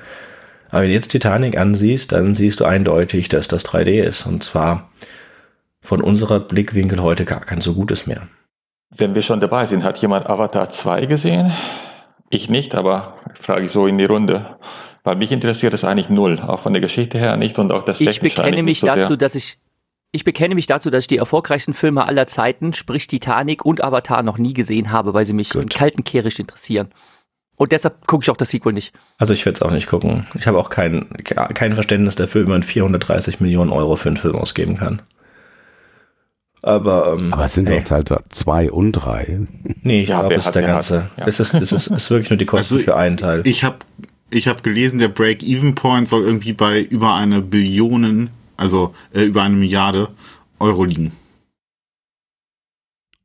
[0.70, 4.26] Aber wenn du jetzt Titanic ansiehst, dann siehst du eindeutig, dass das 3D ist.
[4.26, 4.90] Und zwar
[5.80, 8.28] von unserer Blickwinkel heute gar kein so gutes mehr.
[8.96, 11.52] Wenn wir schon dabei sind, hat jemand Avatar 2 gesehen?
[12.28, 14.56] Ich nicht, aber frage ich so in die Runde.
[15.02, 18.00] Weil mich interessiert es eigentlich null, auch von der Geschichte her nicht und auch das
[18.00, 19.16] Ich bekenne mich so dazu, sehr.
[19.16, 19.58] dass ich
[20.12, 24.22] ich bekenne mich dazu, dass ich die erfolgreichsten Filme aller Zeiten, sprich Titanic und Avatar,
[24.22, 25.62] noch nie gesehen habe, weil sie mich Gut.
[25.62, 26.88] in kalten Kehricht interessieren.
[27.56, 28.94] Und deshalb gucke ich auch das Sequel nicht.
[29.18, 30.26] Also ich werde es auch nicht gucken.
[30.34, 34.34] Ich habe auch kein, kein Verständnis dafür, wie man 430 Millionen Euro für einen Film
[34.36, 35.02] ausgeben kann.
[36.62, 39.40] Aber, ähm, Aber es sind hey, doch Teil 2 und 3.
[39.82, 41.06] nee, ich Ja, glaube, es ist der ganze.
[41.16, 41.26] Ja.
[41.26, 43.42] Es, ist, es, ist, es ist wirklich nur die Kosten Also, für einen Teil.
[43.46, 43.76] Ich habe
[44.32, 49.56] ich hab gelesen, der Break-Even-Point soll irgendwie bei über eine Billionen, also äh, über eine
[49.56, 50.08] Milliarde
[50.60, 51.12] Euro liegen.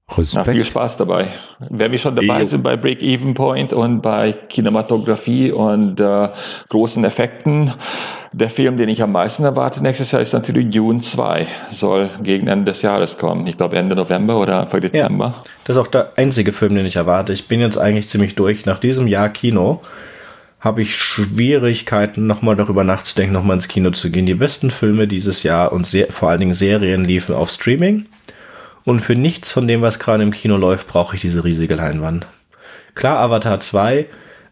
[0.07, 0.67] Na, viel Respekt.
[0.67, 1.33] Spaß dabei.
[1.71, 2.47] Wenn wir schon dabei Jo.
[2.47, 6.29] sind bei Break-Even Point und bei Kinematografie und äh,
[6.69, 7.73] großen Effekten,
[8.31, 11.47] der Film, den ich am meisten erwarte nächstes Jahr, ist natürlich Dune 2.
[11.71, 13.47] Soll gegen Ende des Jahres kommen.
[13.47, 15.41] Ich glaube Ende November oder Anfang Dezember.
[15.63, 17.33] Das ist auch der einzige Film, den ich erwarte.
[17.33, 19.81] Ich bin jetzt eigentlich ziemlich durch nach diesem Jahr Kino.
[20.59, 24.25] Habe ich Schwierigkeiten, nochmal darüber nachzudenken, nochmal ins Kino zu gehen.
[24.25, 28.05] Die besten Filme dieses Jahr und sehr, vor allen Dingen Serien liefen auf Streaming.
[28.83, 32.27] Und für nichts von dem, was gerade im Kino läuft, brauche ich diese riesige Leinwand.
[32.93, 34.07] Klar, Avatar 2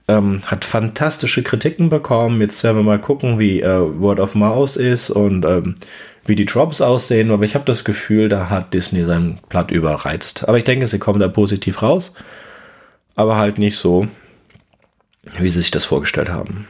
[0.08, 2.42] ähm, hat fantastische Kritiken bekommen.
[2.42, 5.76] Jetzt werden wir mal gucken, wie äh, Word of Mouse ist und ähm,
[6.26, 7.32] wie die Drops aussehen.
[7.32, 10.48] Aber ich habe das Gefühl, da hat Disney sein Blatt überreizt.
[10.48, 12.13] Aber ich denke, sie kommen da positiv raus.
[13.16, 14.08] Aber halt nicht so,
[15.23, 16.67] wie sie sich das vorgestellt haben.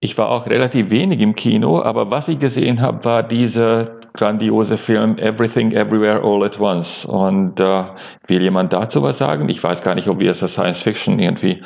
[0.00, 4.76] Ich war auch relativ wenig im Kino, aber was ich gesehen habe, war dieser grandiose
[4.76, 7.06] Film Everything Everywhere All at Once.
[7.06, 7.84] Und äh,
[8.26, 9.48] will jemand dazu was sagen?
[9.48, 11.62] Ich weiß gar nicht, ob wir es als Science Fiction irgendwie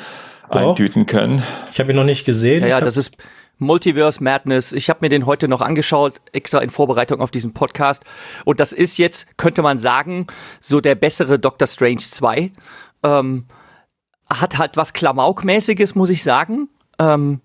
[0.51, 0.69] Doch.
[0.69, 1.43] eintüten können.
[1.71, 2.61] Ich habe ihn noch nicht gesehen.
[2.61, 3.17] Ja, ja das ist
[3.57, 4.71] Multiverse Madness.
[4.71, 8.05] Ich habe mir den heute noch angeschaut, extra in Vorbereitung auf diesen Podcast.
[8.45, 10.27] Und das ist jetzt, könnte man sagen,
[10.61, 12.51] so der bessere Doctor Strange 2.
[13.03, 13.45] Ähm,
[14.31, 16.69] hat halt was Klamaukmäßiges, muss ich sagen.
[16.99, 17.41] Ähm,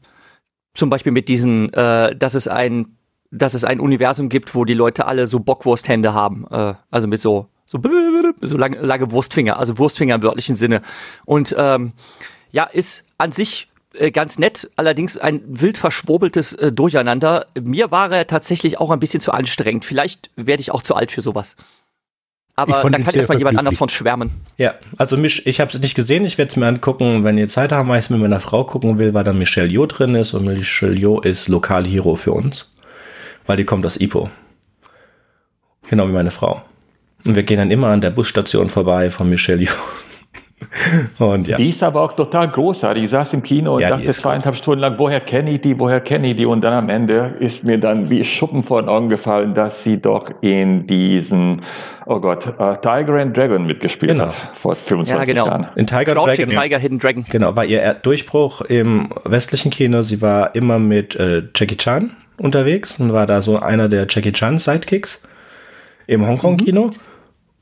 [0.74, 2.96] zum Beispiel mit diesen, äh, dass es ein,
[3.30, 7.20] dass es ein Universum gibt, wo die Leute alle so Bockwursthände haben, äh, also mit
[7.20, 7.80] so so,
[8.42, 10.82] so lange, lange Wurstfinger, also Wurstfinger im wörtlichen Sinne.
[11.24, 11.92] Und ähm,
[12.52, 17.46] ja, ist an sich äh, ganz nett, allerdings ein wild verschwurbeltes äh, Durcheinander.
[17.60, 19.84] Mir war er tatsächlich auch ein bisschen zu anstrengend.
[19.84, 21.56] Vielleicht werde ich auch zu alt für sowas.
[22.56, 24.30] Aber da kann erstmal jemand anders von schwärmen.
[24.58, 27.48] Ja, also mich, ich habe es nicht gesehen, ich werde es mir angucken, wenn ihr
[27.48, 30.14] Zeit haben, weil ich es mit meiner Frau gucken will, weil da Michelle Yeoh drin
[30.14, 32.72] ist und Michelle Yeoh ist Lokalhero für uns,
[33.46, 34.30] weil die kommt aus Ipo.
[35.88, 36.62] Genau wie meine Frau.
[37.26, 40.03] Und wir gehen dann immer an der Busstation vorbei von Michelle Yeoh.
[41.18, 41.56] Und ja.
[41.56, 43.04] Die ist aber auch total großartig.
[43.04, 46.00] Ich saß im Kino und ja, dachte zweieinhalb Stunden lang, woher kenne ich die, woher
[46.00, 46.46] kenne ich die?
[46.46, 49.98] Und dann am Ende ist mir dann wie Schuppen vor den Augen gefallen, dass sie
[50.00, 51.62] doch in diesen,
[52.06, 54.26] oh Gott, uh, Tiger and Dragon mitgespielt genau.
[54.26, 54.34] hat.
[54.54, 55.46] Vor 25 ja, genau.
[55.46, 55.66] Jahren.
[55.76, 56.48] In Tiger Dragon.
[56.48, 57.24] Tiger, Hidden Dragon.
[57.28, 60.02] Genau, war ihr Durchbruch im westlichen Kino.
[60.02, 64.32] Sie war immer mit äh, Jackie Chan unterwegs und war da so einer der Jackie
[64.32, 65.22] Chan Sidekicks
[66.06, 66.86] im Hongkong-Kino.
[66.86, 66.92] Mhm.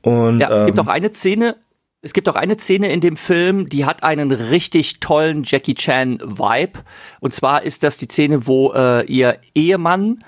[0.03, 1.55] Und, ja, es ähm, gibt auch eine Szene,
[2.03, 6.19] es gibt auch eine Szene in dem Film, die hat einen richtig tollen Jackie Chan
[6.21, 6.79] Vibe.
[7.21, 10.21] Und zwar ist das die Szene, wo äh, ihr Ehemann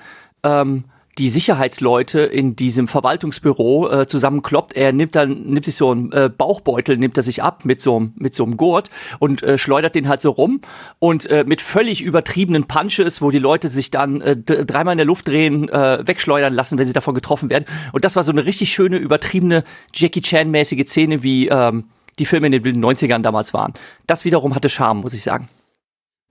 [0.43, 0.85] ähm,
[1.17, 4.73] die Sicherheitsleute in diesem Verwaltungsbüro äh, zusammenkloppt.
[4.73, 8.09] Er nimmt dann, nimmt sich so einen äh, Bauchbeutel, nimmt er sich ab mit so,
[8.15, 10.59] mit so einem Gurt und äh, schleudert den halt so rum
[10.99, 15.05] und äh, mit völlig übertriebenen Punches, wo die Leute sich dann äh, dreimal in der
[15.05, 17.65] Luft drehen, äh, wegschleudern lassen, wenn sie davon getroffen werden.
[17.93, 21.85] Und das war so eine richtig schöne, übertriebene Jackie Chan-mäßige Szene, wie ähm,
[22.19, 23.73] die Filme in den wilden 90ern damals waren.
[24.05, 25.47] Das wiederum hatte Charme, muss ich sagen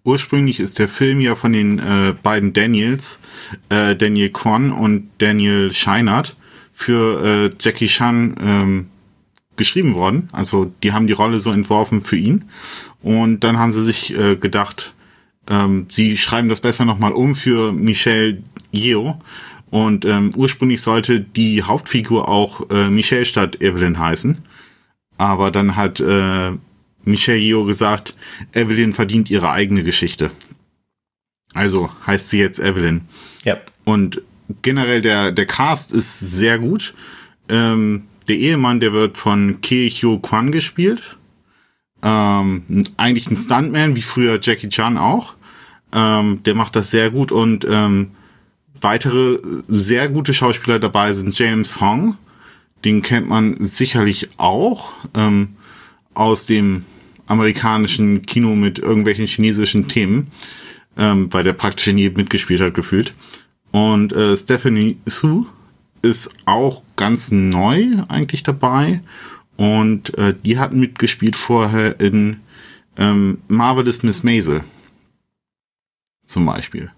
[0.05, 3.19] ursprünglich ist der Film ja von den äh, beiden Daniels,
[3.71, 6.37] äh, Daniel Kwan und Daniel Scheinert,
[6.73, 8.87] für äh, Jackie Chan ähm,
[9.57, 10.29] geschrieben worden.
[10.33, 12.45] Also die haben die Rolle so entworfen für ihn.
[13.03, 14.95] Und dann haben sie sich äh, gedacht,
[15.49, 19.17] ähm, sie schreiben das besser nochmal um für Michelle Yeoh.
[19.71, 24.39] Und ähm, ursprünglich sollte die Hauptfigur auch äh, Michelle statt Evelyn heißen.
[25.17, 26.53] Aber dann hat äh,
[27.05, 28.15] Michelle Yeoh gesagt,
[28.53, 30.31] Evelyn verdient ihre eigene Geschichte.
[31.55, 33.03] Also heißt sie jetzt Evelyn.
[33.45, 33.59] Ja.
[33.85, 34.23] Und
[34.63, 36.95] generell der, der Cast ist sehr gut.
[37.49, 41.19] Ähm, der Ehemann, der wird von Ke Hyo Kwan gespielt.
[42.03, 45.35] Ähm, eigentlich ein Stuntman, wie früher Jackie Chan auch.
[45.93, 48.11] Ähm, der macht das sehr gut und ähm,
[48.81, 49.39] weitere
[49.69, 52.17] sehr gute Schauspieler dabei sind James Hong.
[52.85, 55.57] Den kennt man sicherlich auch ähm,
[56.13, 56.85] aus dem
[57.27, 60.31] amerikanischen Kino mit irgendwelchen chinesischen Themen,
[60.97, 63.15] ähm, weil der praktisch nie mitgespielt hat, gefühlt.
[63.71, 65.47] Und äh, Stephanie Su
[66.03, 69.01] ist auch ganz neu eigentlich dabei.
[69.57, 72.41] Und äh, die hatten mitgespielt vorher in
[72.97, 74.63] ähm, Marvelous Miss Maisel.
[76.27, 76.91] Zum Beispiel.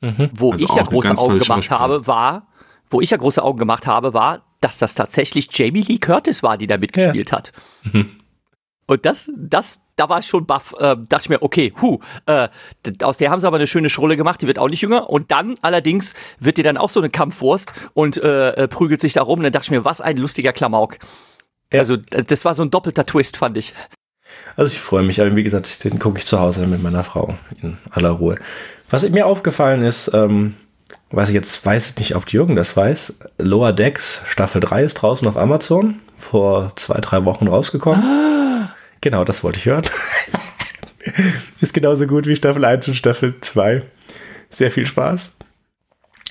[0.00, 0.30] Mhm.
[0.34, 2.48] Wo also ich ja große Augen gemacht habe, war,
[2.90, 6.58] wo ich ja große Augen gemacht habe, war, dass das tatsächlich Jamie Lee Curtis war,
[6.58, 7.36] die da mitgespielt ja.
[7.36, 7.52] hat.
[8.92, 10.74] Und das, das, da war ich schon baff.
[10.78, 12.48] Äh, dachte ich mir, okay, hu, äh,
[13.02, 15.08] aus der haben sie aber eine schöne Schrulle gemacht, die wird auch nicht jünger.
[15.08, 19.14] Und dann allerdings wird die dann auch so eine Kampfwurst und äh, äh prügelt sich
[19.14, 19.38] da rum.
[19.38, 20.98] Und dann dachte ich mir, was ein lustiger Klamauk.
[21.72, 21.80] Ja.
[21.80, 23.72] Also, das war so ein doppelter Twist, fand ich.
[24.56, 27.34] Also ich freue mich, aber wie gesagt, den gucke ich zu Hause mit meiner Frau
[27.62, 28.36] in aller Ruhe.
[28.90, 30.54] Was mir aufgefallen ist, ähm,
[31.10, 35.26] was ich jetzt weiß nicht, ob Jürgen das weiß, Lower Decks Staffel 3 ist draußen
[35.26, 38.02] auf Amazon, vor zwei, drei Wochen rausgekommen.
[38.02, 38.38] Ah
[39.02, 39.84] Genau, das wollte ich hören.
[41.60, 43.82] ist genauso gut wie Staffel 1 und Staffel 2.
[44.48, 45.36] Sehr viel Spaß.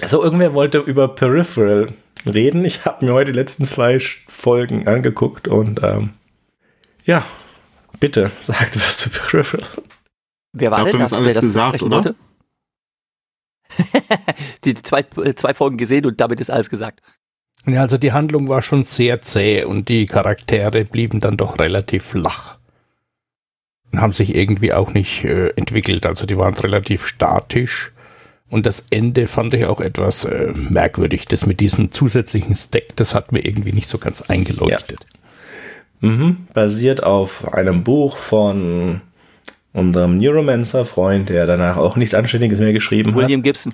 [0.05, 1.93] So, irgendwer wollte über Peripheral
[2.25, 2.65] reden.
[2.65, 6.11] Ich habe mir heute die letzten zwei Folgen angeguckt und ähm,
[7.03, 7.25] ja,
[7.99, 9.67] bitte, sagte was zu Peripheral.
[10.53, 11.11] Wer war Ich glaub, denn dann das?
[11.11, 11.95] ist alles gesagt, oder?
[11.97, 12.15] wollte?
[14.65, 17.01] die zwei, äh, zwei Folgen gesehen und damit ist alles gesagt.
[17.65, 22.03] Ja, also die Handlung war schon sehr zäh und die Charaktere blieben dann doch relativ
[22.03, 22.57] flach.
[23.91, 26.05] Und haben sich irgendwie auch nicht äh, entwickelt.
[26.05, 27.91] Also die waren relativ statisch.
[28.49, 31.25] Und das Ende fand ich auch etwas äh, merkwürdig.
[31.25, 34.99] Das mit diesem zusätzlichen Stack, das hat mir irgendwie nicht so ganz eingeleuchtet.
[36.01, 36.47] Mhm.
[36.53, 39.01] Basiert auf einem Buch von
[39.73, 43.21] unserem Neuromancer-Freund, der danach auch nichts Anständiges mehr geschrieben hat.
[43.21, 43.73] William Gibson.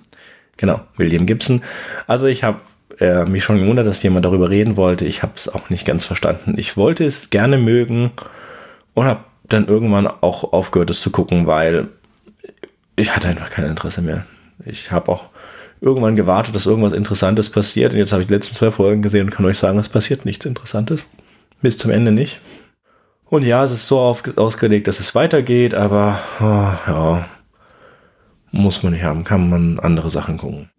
[0.58, 1.64] Genau, William Gibson.
[2.06, 2.62] Also ich habe
[3.00, 5.06] äh, mich schon gewundert, dass jemand darüber reden wollte.
[5.06, 6.56] Ich habe es auch nicht ganz verstanden.
[6.58, 8.12] Ich wollte es gerne mögen
[8.94, 11.88] und habe dann irgendwann auch aufgehört, es zu gucken, weil
[12.96, 14.26] ich hatte einfach kein Interesse mehr.
[14.66, 15.30] Ich habe auch
[15.82, 17.94] irgendwann gewartet, dass irgendwas Interessantes passiert.
[17.94, 20.26] Und jetzt habe ich die letzten zwei Folgen gesehen und kann euch sagen, es passiert
[20.26, 21.06] nichts Interessantes.
[21.62, 22.42] Bis zum Ende nicht.
[23.26, 27.26] Und ja, es ist so ausgelegt, dass es weitergeht, aber oh, ja,
[28.52, 30.70] muss man nicht haben, kann man andere Sachen gucken.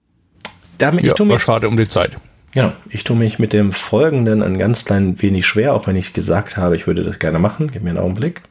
[0.78, 2.16] Damit Ja, ich tue mich, schade um die Zeit.
[2.52, 6.14] genau, ich tue mich mit dem Folgenden ein ganz klein wenig schwer, auch wenn ich
[6.14, 7.70] gesagt habe, ich würde das gerne machen.
[7.70, 8.42] Gib mir einen Augenblick.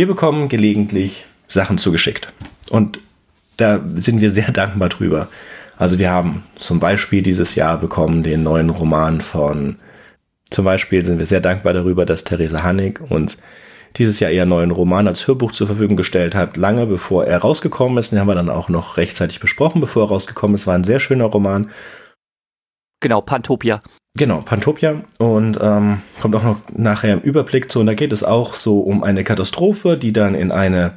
[0.00, 2.32] Wir bekommen gelegentlich Sachen zugeschickt.
[2.70, 3.00] Und
[3.58, 5.28] da sind wir sehr dankbar drüber.
[5.76, 9.76] Also wir haben zum Beispiel dieses Jahr bekommen den neuen Roman von,
[10.48, 13.36] zum Beispiel sind wir sehr dankbar darüber, dass Theresa Hannig uns
[13.98, 17.98] dieses Jahr ihren neuen Roman als Hörbuch zur Verfügung gestellt hat, lange bevor er rausgekommen
[17.98, 18.10] ist.
[18.10, 20.66] Den haben wir dann auch noch rechtzeitig besprochen, bevor er rausgekommen ist.
[20.66, 21.70] War ein sehr schöner Roman.
[23.00, 23.82] Genau, Pantopia.
[24.20, 25.02] Genau, Pantopia.
[25.16, 27.80] Und ähm, kommt auch noch nachher im Überblick zu.
[27.80, 30.92] Und da geht es auch so um eine Katastrophe, die dann in eine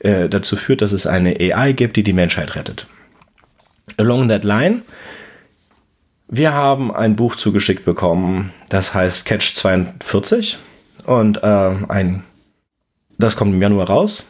[0.00, 2.86] äh, dazu führt, dass es eine AI gibt, die die Menschheit rettet.
[3.96, 4.82] Along that line.
[6.28, 10.58] Wir haben ein Buch zugeschickt bekommen, das heißt Catch 42
[11.06, 12.24] und äh, ein,
[13.16, 14.26] das kommt im Januar raus.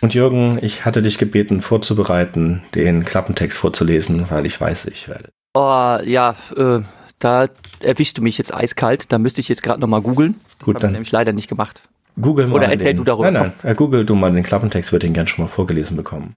[0.00, 5.30] Und Jürgen, ich hatte dich gebeten, vorzubereiten, den Klappentext vorzulesen, weil ich weiß, ich werde.
[5.60, 6.80] Oh, ja, äh,
[7.18, 7.48] da
[7.82, 9.10] erwischst du mich jetzt eiskalt.
[9.12, 10.38] Da müsste ich jetzt gerade nochmal googeln.
[10.62, 11.82] Gut, ich dann- nämlich leider nicht gemacht.
[12.20, 12.56] Google mal.
[12.56, 13.30] Oder erzähl den, du darüber.
[13.30, 16.34] Nein, nein, äh, google du mal den Klappentext, würde ihn gern schon mal vorgelesen bekommen.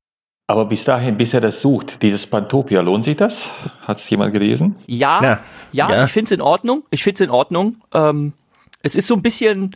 [0.48, 3.44] Aber bis dahin, bis er das sucht, dieses Pantopia, lohnt sich das?
[3.82, 4.76] Hat es jemand gelesen?
[4.88, 5.40] Ja, Ja,
[5.72, 6.06] ja, ja.
[6.06, 6.84] ich finde es in Ordnung.
[6.90, 7.78] Ich finde es in Ordnung.
[7.94, 8.34] Ähm,
[8.82, 9.76] es ist so ein bisschen,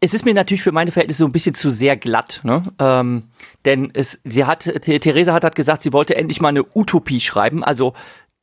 [0.00, 2.62] es ist mir natürlich für meine Verhältnisse so ein bisschen zu sehr glatt, ne?
[2.78, 3.24] Ähm,
[3.66, 7.20] denn es, sie hat, The- Theresa hat, hat gesagt, sie wollte endlich mal eine Utopie
[7.20, 7.92] schreiben, also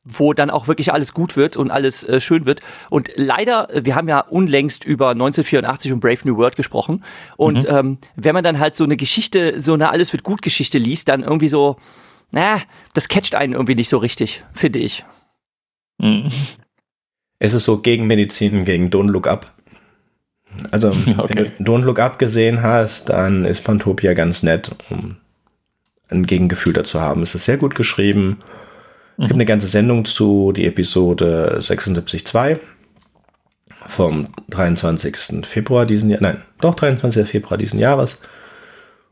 [0.08, 2.60] wo dann auch wirklich alles gut wird und alles äh, schön wird.
[2.90, 7.04] Und leider, äh, wir haben ja unlängst über 1984 und Brave New World gesprochen.
[7.36, 10.78] Und ähm, wenn man dann halt so eine Geschichte, so eine Alles wird gut Geschichte
[10.78, 11.76] liest, dann irgendwie so,
[12.30, 12.62] na,
[12.94, 15.04] das catcht einen irgendwie nicht so richtig, finde ich.
[15.98, 16.32] Mhm.
[17.38, 19.52] Es ist so gegen Medizin, gegen Don't Look Up.
[20.70, 21.16] Also, Okay.
[21.28, 25.16] wenn du Don't Look Up gesehen hast, dann ist Pantopia ganz nett, um
[26.08, 27.22] ein Gegengefühl dazu haben.
[27.22, 28.38] Es ist sehr gut geschrieben.
[29.18, 32.58] Es gibt eine ganze Sendung zu, die Episode 76.2
[33.86, 35.44] vom 23.
[35.44, 37.28] Februar diesen Jahr, nein, doch 23.
[37.28, 38.20] Februar diesen Jahres.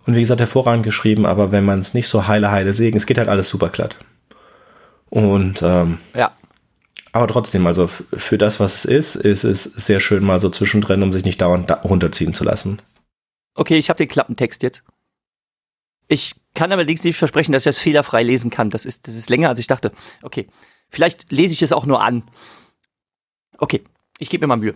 [0.06, 3.06] Und wie gesagt, hervorragend geschrieben, aber wenn man es nicht so heile, heile sägen, es
[3.06, 3.96] geht halt alles super glatt.
[5.10, 6.30] Und ähm, Ja.
[7.10, 11.02] aber trotzdem, also für das, was es ist, ist es sehr schön mal so zwischendrin,
[11.02, 12.80] um sich nicht dauernd da runterziehen zu lassen.
[13.56, 14.84] Okay, ich habe den Klappentext jetzt.
[16.08, 18.70] Ich kann allerdings nicht versprechen, dass ich das fehlerfrei lesen kann.
[18.70, 19.92] Das ist, das ist länger, als ich dachte.
[20.22, 20.46] Okay,
[20.88, 22.24] vielleicht lese ich es auch nur an.
[23.58, 23.82] Okay,
[24.18, 24.74] ich gebe mir mal Mühe.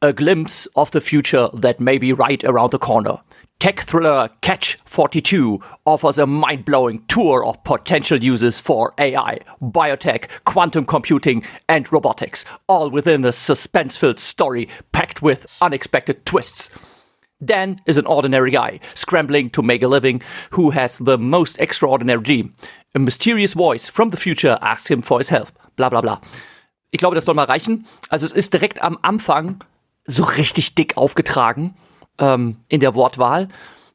[0.00, 3.24] A glimpse of the future that may be right around the corner.
[3.58, 10.28] Tech thriller Catch 42 offers a mind blowing tour of potential uses for AI, biotech,
[10.44, 16.70] quantum computing, and robotics, all within a suspense filled story packed with unexpected twists.
[17.44, 20.22] Dan is an ordinary guy, scrambling to make a living,
[20.52, 22.54] who has the most extraordinary dream.
[22.94, 25.50] A mysterious voice from the future asks him for his help.
[25.76, 26.20] Bla bla bla.
[26.90, 27.86] Ich glaube, das soll mal reichen.
[28.08, 29.62] Also es ist direkt am Anfang
[30.06, 31.74] so richtig dick aufgetragen
[32.18, 33.48] ähm, in der Wortwahl.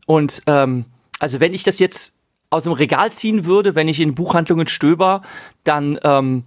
[0.06, 0.86] Und ähm,
[1.20, 2.14] also wenn ich das jetzt
[2.52, 5.22] aus dem Regal ziehen würde, wenn ich in Buchhandlungen stöber,
[5.64, 6.44] dann ähm,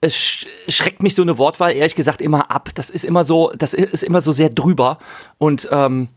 [0.00, 2.70] es sch- schreckt mich so eine Wortwahl ehrlich gesagt immer ab.
[2.74, 4.98] Das ist immer so, das ist immer so sehr drüber.
[5.38, 6.08] Und ähm,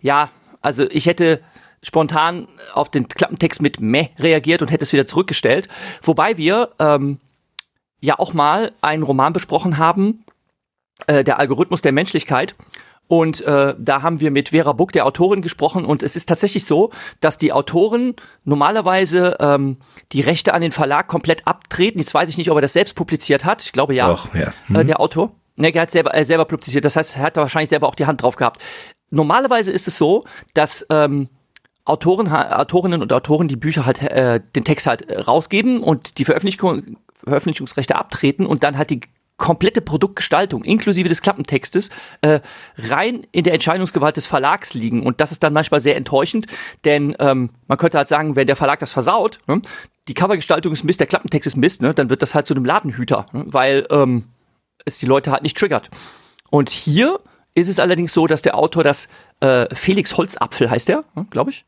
[0.00, 1.40] ja, also ich hätte
[1.82, 5.68] spontan auf den Klappentext mit meh reagiert und hätte es wieder zurückgestellt.
[6.02, 7.18] Wobei wir ähm,
[8.00, 10.24] ja auch mal einen Roman besprochen haben,
[11.06, 12.54] äh, der Algorithmus der Menschlichkeit.
[13.08, 15.84] Und äh, da haben wir mit Vera Buck, der Autorin, gesprochen.
[15.84, 16.90] Und es ist tatsächlich so,
[17.20, 19.78] dass die Autoren normalerweise ähm,
[20.12, 21.98] die Rechte an den Verlag komplett abtreten.
[21.98, 23.62] Jetzt weiß ich nicht, ob er das selbst publiziert hat.
[23.62, 24.08] Ich glaube ja.
[24.08, 24.52] Doch, ja.
[24.72, 25.32] Äh, der Autor.
[25.56, 26.84] Ne, er hat selber, äh, selber publiziert.
[26.84, 28.62] Das heißt, er hat da wahrscheinlich selber auch die Hand drauf gehabt.
[29.10, 31.28] normalerweise ist es so, dass ähm,
[31.86, 36.26] Autoren, Autorinnen und Autoren die Bücher halt, äh, den Text halt äh, rausgeben und die
[36.26, 39.00] Veröffentlichung, Veröffentlichungsrechte abtreten und dann halt die
[39.38, 41.88] komplette Produktgestaltung inklusive des Klappentextes
[42.20, 42.40] äh,
[42.76, 45.06] rein in der Entscheidungsgewalt des Verlags liegen.
[45.06, 46.46] Und das ist dann manchmal sehr enttäuschend,
[46.84, 49.62] denn ähm, man könnte halt sagen, wenn der Verlag das versaut, ne,
[50.08, 52.64] die Covergestaltung ist Mist, der Klappentext ist Mist, ne, dann wird das halt zu einem
[52.64, 54.24] Ladenhüter, ne, weil ähm,
[54.84, 55.88] es die Leute halt nicht triggert.
[56.50, 57.20] Und hier
[57.54, 59.08] ist es allerdings so, dass der Autor das
[59.40, 61.64] äh, Felix Holzapfel heißt der, ne, glaube ich.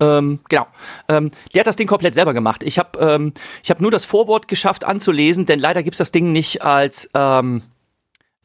[0.00, 0.66] Ähm, genau.
[1.08, 2.62] Ähm, der hat das Ding komplett selber gemacht.
[2.62, 6.32] Ich habe ähm, ich hab nur das Vorwort geschafft anzulesen, denn leider gibt's das Ding
[6.32, 7.62] nicht als ähm,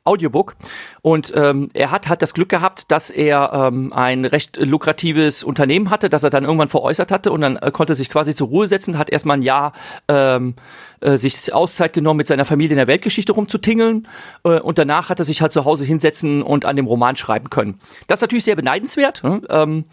[0.06, 0.56] Audiobook.
[1.02, 5.90] Und ähm, er hat, hat das Glück gehabt, dass er ähm, ein recht lukratives Unternehmen
[5.90, 8.68] hatte, das er dann irgendwann veräußert hatte und dann äh, konnte sich quasi zur Ruhe
[8.68, 9.74] setzen, hat erstmal ein Jahr
[10.08, 10.56] ähm,
[11.02, 14.08] äh, sich Auszeit genommen, mit seiner Familie in der Weltgeschichte rumzutingeln
[14.44, 17.50] äh, und danach hat er sich halt zu Hause hinsetzen und an dem Roman schreiben
[17.50, 17.80] können.
[18.06, 19.24] Das ist natürlich sehr beneidenswert.
[19.24, 19.42] Ne?
[19.50, 19.86] Ähm,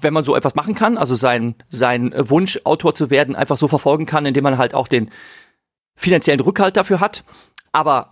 [0.00, 3.68] wenn man so etwas machen kann, also sein, sein Wunsch, Autor zu werden, einfach so
[3.68, 5.10] verfolgen kann, indem man halt auch den
[5.96, 7.24] finanziellen Rückhalt dafür hat.
[7.72, 8.10] Aber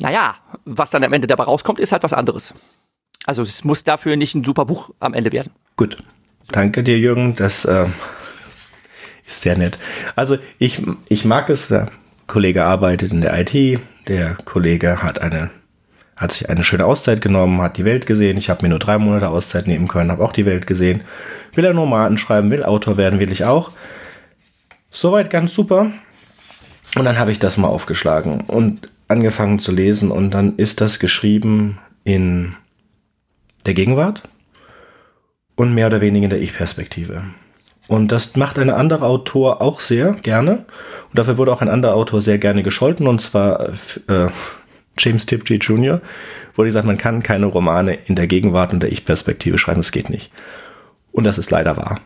[0.00, 2.54] naja, was dann am Ende dabei rauskommt, ist halt was anderes.
[3.26, 5.52] Also es muss dafür nicht ein super Buch am Ende werden.
[5.76, 5.96] Gut.
[6.50, 7.34] Danke dir, Jürgen.
[7.36, 7.86] Das äh,
[9.26, 9.78] ist sehr nett.
[10.16, 11.90] Also ich, ich mag es, der
[12.26, 15.50] Kollege arbeitet in der IT, der Kollege hat eine
[16.18, 18.36] hat sich eine schöne Auszeit genommen, hat die Welt gesehen.
[18.36, 21.02] Ich habe mir nur drei Monate Auszeit nehmen können, habe auch die Welt gesehen.
[21.54, 23.70] Will er Romanen schreiben, will Autor werden, will ich auch.
[24.90, 25.92] Soweit ganz super.
[26.96, 30.98] Und dann habe ich das mal aufgeschlagen und angefangen zu lesen und dann ist das
[30.98, 32.56] geschrieben in
[33.66, 34.28] der Gegenwart
[35.54, 37.22] und mehr oder weniger in der Ich-Perspektive.
[37.88, 40.66] Und das macht ein anderer Autor auch sehr gerne.
[41.08, 44.28] Und dafür wurde auch ein anderer Autor sehr gerne gescholten, und zwar äh,
[44.98, 46.00] James Tiptree Jr.,
[46.54, 49.92] wo die sagt, man kann keine Romane in der Gegenwart und der Ich-Perspektive schreiben, das
[49.92, 50.30] geht nicht.
[51.12, 52.00] Und das ist leider wahr.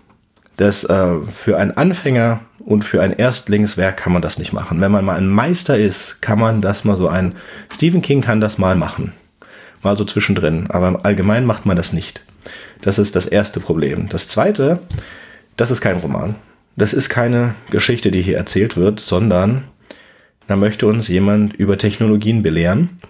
[0.57, 4.81] Das äh, für einen Anfänger und für ein Erstlingswerk kann man das nicht machen.
[4.81, 7.35] Wenn man mal ein Meister ist, kann man das mal so ein
[7.73, 9.13] Stephen King kann das mal machen.
[9.83, 12.23] Mal so zwischendrin, aber im Allgemeinen macht man das nicht.
[12.83, 14.09] Das ist das erste Problem.
[14.09, 14.81] Das zweite,
[15.57, 16.35] das ist kein Roman.
[16.77, 19.65] Das ist keine Geschichte, die hier erzählt wird, sondern
[20.47, 23.01] da möchte uns jemand über Technologien belehren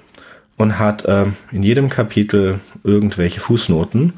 [0.57, 4.13] und hat äh, in jedem Kapitel irgendwelche Fußnoten.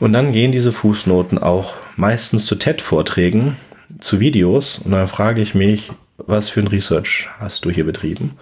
[0.00, 3.56] Und dann gehen diese Fußnoten auch meistens zu TED-Vorträgen,
[4.00, 4.78] zu Videos.
[4.78, 8.32] Und dann frage ich mich, was für ein Research hast du hier betrieben?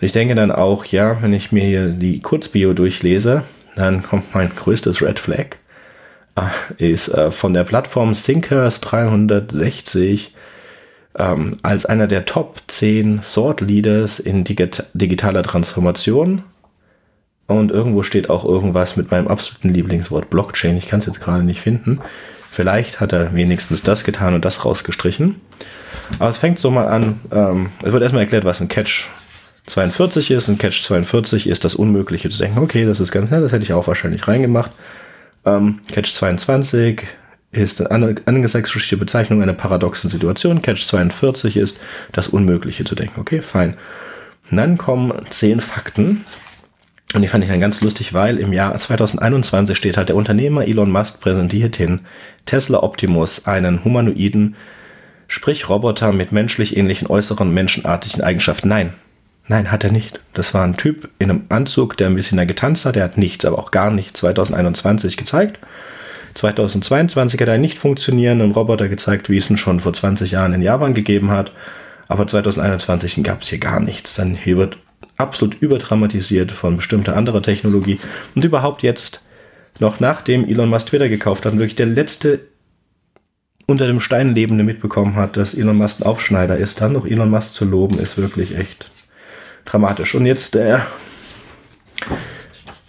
[0.00, 3.44] Ich denke dann auch, ja, wenn ich mir hier die Kurzbio durchlese,
[3.76, 5.56] dann kommt mein größtes Red Flag.
[6.36, 10.34] Äh, ist äh, von der Plattform Thinkers 360
[11.18, 16.42] ähm, als einer der Top 10 Sword Leaders in digit digitaler Transformation.
[17.46, 20.78] Und irgendwo steht auch irgendwas mit meinem absoluten Lieblingswort Blockchain.
[20.78, 22.00] Ich kann es jetzt gerade nicht finden.
[22.50, 25.40] Vielleicht hat er wenigstens das getan und das rausgestrichen.
[26.18, 27.20] Aber es fängt so mal an.
[27.32, 29.08] Ähm, es wird erstmal erklärt, was ein Catch
[29.66, 30.48] 42 ist.
[30.48, 32.58] Ein Catch 42 ist das Unmögliche zu denken.
[32.58, 34.70] Okay, das ist ganz nett, das hätte ich auch wahrscheinlich reingemacht.
[35.44, 37.02] Ähm, Catch 22
[37.62, 40.62] ist eine angelsächsische Bezeichnung einer paradoxen Situation.
[40.62, 41.80] Catch 42 ist
[42.12, 43.20] das Unmögliche zu denken.
[43.20, 43.76] Okay, fein.
[44.50, 46.24] Und dann kommen zehn Fakten.
[47.14, 50.66] Und die fand ich dann ganz lustig, weil im Jahr 2021 steht halt, der Unternehmer
[50.66, 52.00] Elon Musk präsentiert den
[52.44, 54.56] Tesla Optimus, einen humanoiden,
[55.28, 58.68] sprich Roboter mit menschlich ähnlichen äußeren menschenartigen Eigenschaften.
[58.68, 58.92] Nein,
[59.46, 60.20] nein, hat er nicht.
[60.32, 62.96] Das war ein Typ in einem Anzug, der ein bisschen da getanzt hat.
[62.96, 65.60] Der hat nichts, aber auch gar nichts 2021 gezeigt.
[66.34, 70.62] 2022 hat er nicht funktionierenden Roboter gezeigt, wie es ihn schon vor 20 Jahren in
[70.62, 71.52] Japan gegeben hat.
[72.08, 74.14] Aber 2021 gab es hier gar nichts.
[74.16, 74.78] Dann hier wird
[75.16, 77.98] absolut überdramatisiert von bestimmter anderer Technologie.
[78.34, 79.22] Und überhaupt jetzt,
[79.78, 82.40] noch nachdem Elon Musk Twitter gekauft hat, wirklich der letzte
[83.66, 87.30] unter dem Stein lebende mitbekommen hat, dass Elon Musk ein Aufschneider ist, dann noch Elon
[87.30, 88.90] Musk zu loben, ist wirklich echt
[89.64, 90.14] dramatisch.
[90.14, 90.80] Und jetzt äh,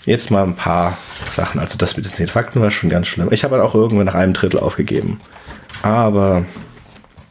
[0.06, 0.97] Jetzt mal ein paar
[1.36, 1.60] Sachen.
[1.60, 3.30] Also das mit den 10 Fakten war schon ganz schlimm.
[3.32, 5.20] Ich habe auch irgendwann nach einem Drittel aufgegeben.
[5.82, 6.45] Aber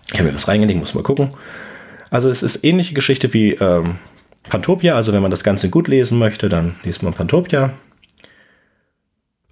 [0.08, 1.30] ich habe mir das reingelegt, muss mal gucken.
[2.10, 3.96] Also es ist ähnliche Geschichte wie ähm,
[4.48, 4.96] Pantopia.
[4.96, 7.70] Also wenn man das Ganze gut lesen möchte, dann liest man Pantopia.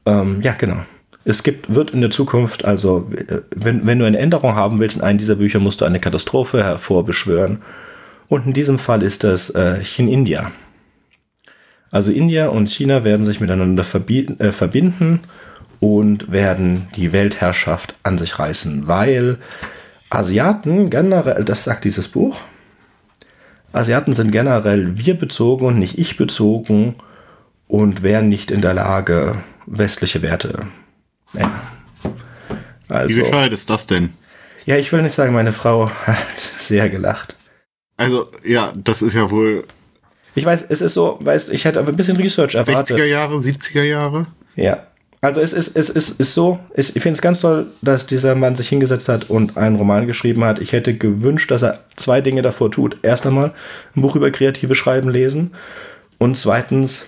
[0.05, 0.83] Ähm, ja, genau.
[1.25, 3.09] Es gibt, wird in der Zukunft, also
[3.55, 6.65] wenn, wenn du eine Änderung haben willst in einem dieser Bücher, musst du eine Katastrophe
[6.65, 7.63] hervorbeschwören.
[8.27, 10.51] Und in diesem Fall ist das äh, Chin-India.
[11.93, 15.21] Also India und China werden sich miteinander äh, verbinden
[15.79, 19.37] und werden die Weltherrschaft an sich reißen, weil
[20.09, 22.41] Asiaten generell, das sagt dieses Buch,
[23.73, 26.95] Asiaten sind generell wir bezogen und nicht ich bezogen
[27.69, 29.37] und wären nicht in der Lage,
[29.67, 30.67] westliche Werte.
[31.35, 31.51] Ja.
[32.89, 34.15] Also, Wie bescheuert ist das denn?
[34.65, 37.35] ja, ich will nicht sagen, meine Frau hat sehr gelacht.
[37.99, 39.63] Also, ja, das ist ja wohl
[40.35, 42.99] Ich weiß, es ist so, weißt ich hätte ein bisschen Research erwartet.
[42.99, 44.27] 60er Jahre, 70er Jahre.
[44.55, 44.87] Ja.
[45.21, 48.35] Also es ist, es ist, ist so, ich, ich finde es ganz toll, dass dieser
[48.35, 50.59] Mann sich hingesetzt hat und einen Roman geschrieben hat.
[50.59, 52.97] Ich hätte gewünscht, dass er zwei Dinge davor tut.
[53.03, 53.53] Erst einmal
[53.95, 55.53] ein Buch über kreative Schreiben lesen
[56.19, 57.05] und zweitens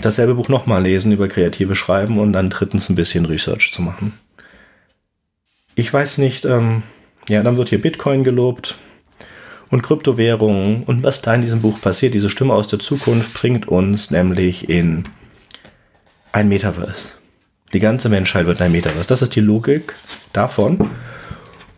[0.00, 4.12] dasselbe Buch nochmal lesen über kreative Schreiben und dann drittens ein bisschen Research zu machen.
[5.74, 6.84] Ich weiß nicht, ähm,
[7.28, 8.76] ja, dann wird hier Bitcoin gelobt
[9.74, 12.14] und Kryptowährungen und was da in diesem Buch passiert.
[12.14, 15.08] Diese Stimme aus der Zukunft bringt uns nämlich in
[16.30, 16.94] ein Metaverse.
[17.72, 19.08] Die ganze Menschheit wird ein Metaverse.
[19.08, 19.92] Das ist die Logik
[20.32, 20.90] davon.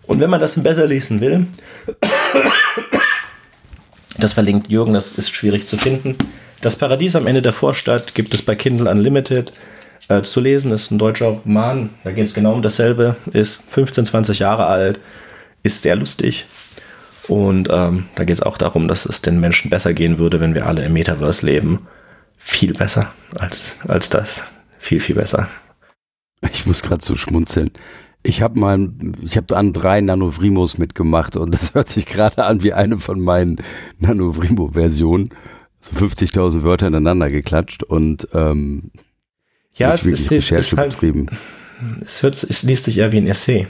[0.07, 1.47] Und wenn man das besser lesen will,
[4.19, 6.17] das verlinkt Jürgen, das ist schwierig zu finden.
[6.61, 9.53] Das Paradies am Ende der Vorstadt gibt es bei Kindle Unlimited
[10.09, 10.71] äh, zu lesen.
[10.71, 11.89] Das ist ein deutscher Roman.
[12.05, 13.17] Da geht es genau um dasselbe.
[13.33, 15.01] Ist 15, 20 Jahre alt.
[15.63, 16.45] Ist sehr lustig.
[17.29, 20.55] Und ähm, da geht es auch darum, dass es den Menschen besser gehen würde, wenn
[20.55, 21.87] wir alle im Metaverse leben.
[22.37, 24.45] Viel besser als, als das.
[24.79, 25.49] Viel, viel besser.
[26.53, 27.71] Ich muss gerade so schmunzeln.
[28.23, 28.91] Ich habe mal,
[29.23, 33.21] ich habe an drei Nanovrimos mitgemacht und das hört sich gerade an wie eine von
[33.21, 33.59] meinen
[33.99, 35.31] Nanovrimo-Versionen.
[35.81, 38.91] So 50.000 Wörter ineinander geklatscht und ähm,
[39.75, 40.97] Ja, es ist, ist halt,
[42.01, 43.67] es, hört, es liest sich eher wie ein Essay.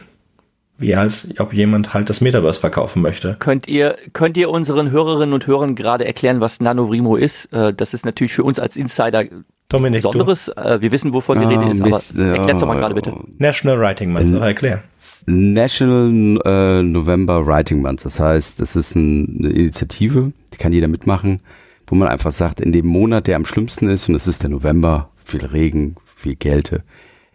[0.78, 3.36] Wie als ob jemand halt das Metaverse verkaufen möchte.
[3.38, 7.46] Könnt ihr, könnt ihr unseren Hörerinnen und Hörern gerade erklären, was Nanovrimo ist?
[7.52, 9.24] Äh, Das ist natürlich für uns als Insider
[9.68, 10.10] Dominik, du.
[10.10, 10.48] Besonderes.
[10.48, 12.00] Äh, Wir wissen, wovon die Ah, Rede ist, aber
[12.30, 13.14] erklärt's doch mal gerade bitte.
[13.38, 14.82] National Writing Month, aber erklär.
[15.26, 18.04] National äh, November Writing Month.
[18.04, 21.40] Das heißt, das ist ein, eine Initiative, die kann jeder mitmachen,
[21.86, 24.50] wo man einfach sagt, in dem Monat, der am schlimmsten ist, und es ist der
[24.50, 26.82] November, viel Regen, viel Kälte,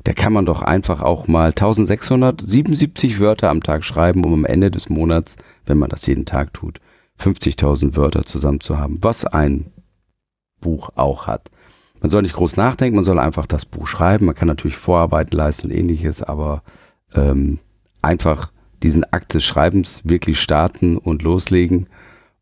[0.03, 4.71] da kann man doch einfach auch mal 1677 Wörter am Tag schreiben, um am Ende
[4.71, 5.35] des Monats,
[5.65, 6.79] wenn man das jeden Tag tut,
[7.19, 9.71] 50.000 Wörter zusammen zu haben, was ein
[10.59, 11.49] Buch auch hat.
[12.01, 14.25] Man soll nicht groß nachdenken, man soll einfach das Buch schreiben.
[14.25, 16.63] Man kann natürlich Vorarbeiten leisten und ähnliches, aber
[17.13, 17.59] ähm,
[18.01, 21.87] einfach diesen Akt des Schreibens wirklich starten und loslegen.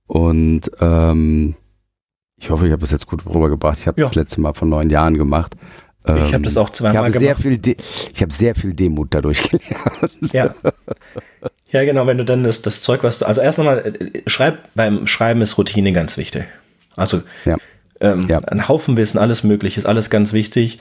[0.07, 1.55] Und ähm,
[2.37, 3.79] ich hoffe, ich habe das jetzt gut rübergebracht.
[3.79, 4.07] Ich habe Ja.
[4.07, 5.57] das letzte Mal vor neun Jahren gemacht.
[6.05, 7.41] Ich Ähm, habe das auch ich zweimal habe sehr gemacht.
[7.41, 7.75] viel, De
[8.13, 10.17] ich habe sehr viel Demut dadurch gelernt.
[10.33, 10.55] Ja.
[11.71, 13.25] ja, genau, wenn du dann das, das Zeug, was du.
[13.25, 16.45] Also erst einmal, äh, schreib, beim Schreiben ist Routine ganz wichtig.
[16.95, 17.57] Also Ja.
[17.99, 18.39] ähm, Ja.
[18.39, 20.79] ein Haufen Wissen, alles mögliche, ist alles ganz wichtig.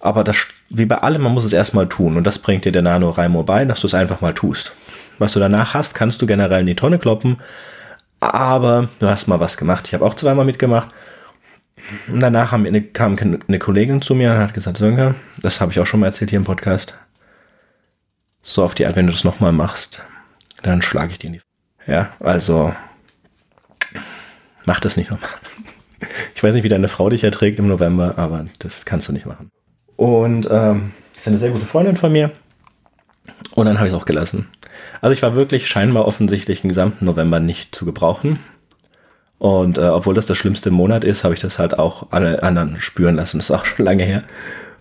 [0.00, 0.36] Aber das,
[0.70, 2.16] wie bei allem, man muss es erstmal tun.
[2.16, 4.72] Und das bringt dir der NaNoWriMo bei, dass du es einfach mal tust.
[5.18, 7.36] Was du danach hast, kannst du generell in die Tonne kloppen.
[8.20, 9.84] Aber du hast mal was gemacht.
[9.86, 10.88] Ich habe auch zweimal mitgemacht.
[12.08, 15.72] Und danach haben, eine, kam eine Kollegin zu mir und hat gesagt, Sönke, das habe
[15.72, 16.94] ich auch schon mal erzählt hier im Podcast.
[18.42, 20.02] So auf die Art, wenn du das nochmal machst,
[20.62, 21.40] dann schlage ich dir in die.
[21.86, 22.74] Ja, also
[24.64, 25.30] mach das nicht nochmal.
[26.34, 29.26] Ich weiß nicht, wie deine Frau dich erträgt im November, aber das kannst du nicht
[29.26, 29.50] machen.
[29.96, 32.30] Und ähm, ist eine sehr gute Freundin von mir.
[33.52, 34.48] Und dann habe ich es auch gelassen.
[35.00, 38.38] Also ich war wirklich scheinbar offensichtlich den gesamten November nicht zu gebrauchen.
[39.44, 42.80] Und äh, obwohl das der schlimmste Monat ist, habe ich das halt auch alle anderen
[42.80, 43.36] spüren lassen.
[43.36, 44.22] Das ist auch schon lange her.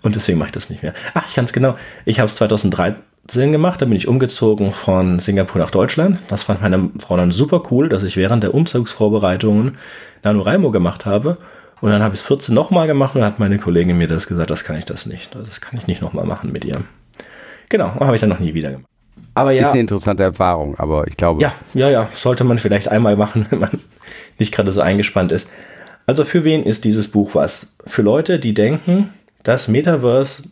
[0.03, 0.93] Und deswegen mache ich das nicht mehr.
[1.13, 1.75] Ach, ich es genau.
[2.05, 3.81] Ich habe es 2013 gemacht.
[3.81, 6.19] Da bin ich umgezogen von Singapur nach Deutschland.
[6.29, 9.77] Das fand meine Frau dann super cool, dass ich während der Umzugsvorbereitungen
[10.23, 11.39] NaNoWriMo gemacht habe.
[11.81, 14.27] Und dann habe ich es 14 nochmal gemacht und dann hat meine Kollegin mir das
[14.27, 15.35] gesagt, das kann ich das nicht.
[15.35, 16.83] Das kann ich nicht nochmal machen mit ihr.
[17.67, 18.87] Genau, habe ich dann noch nie wieder gemacht.
[19.35, 19.71] Aber Ist ja.
[19.71, 23.59] eine interessante Erfahrung, aber ich glaube, Ja, ja, ja, sollte man vielleicht einmal machen, wenn
[23.59, 23.71] man
[24.39, 25.49] nicht gerade so eingespannt ist.
[26.05, 27.67] Also für wen ist dieses Buch was?
[27.85, 29.09] Für Leute, die denken,
[29.43, 30.43] dass Metaverse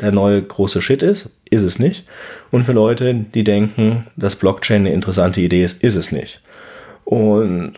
[0.00, 2.06] der neue große Shit ist, ist es nicht.
[2.50, 6.42] Und für Leute, die denken, dass Blockchain eine interessante Idee ist, ist es nicht.
[7.04, 7.74] Und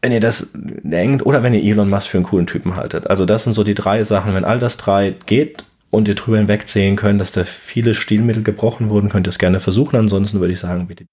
[0.00, 3.08] wenn ihr das denkt, oder wenn ihr Elon Musk für einen coolen Typen haltet.
[3.08, 4.34] Also das sind so die drei Sachen.
[4.34, 8.88] Wenn all das drei geht und ihr drüber hinwegsehen könnt, dass da viele Stilmittel gebrochen
[8.88, 9.96] wurden, könnt ihr es gerne versuchen.
[9.96, 11.04] Ansonsten würde ich sagen, bitte.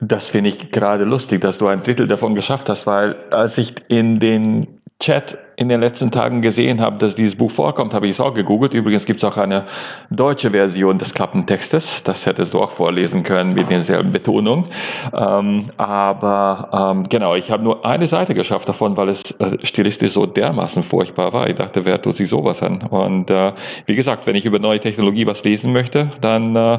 [0.00, 3.74] Das finde ich gerade lustig, dass du ein Drittel davon geschafft hast, weil als ich
[3.88, 8.12] in den Chat in den letzten Tagen gesehen habe, dass dieses Buch vorkommt, habe ich
[8.12, 8.74] es auch gegoogelt.
[8.74, 9.64] Übrigens gibt es auch eine
[10.10, 12.02] deutsche Version des Klappentextes.
[12.02, 14.66] Das hättest du auch vorlesen können mit denselben Betonungen.
[15.12, 20.12] Ähm, aber ähm, genau, ich habe nur eine Seite geschafft davon, weil es äh, stilistisch
[20.12, 21.48] so dermaßen furchtbar war.
[21.48, 22.82] Ich dachte, wer tut sich sowas an?
[22.82, 23.52] Und äh,
[23.86, 26.78] wie gesagt, wenn ich über neue Technologie was lesen möchte, dann äh,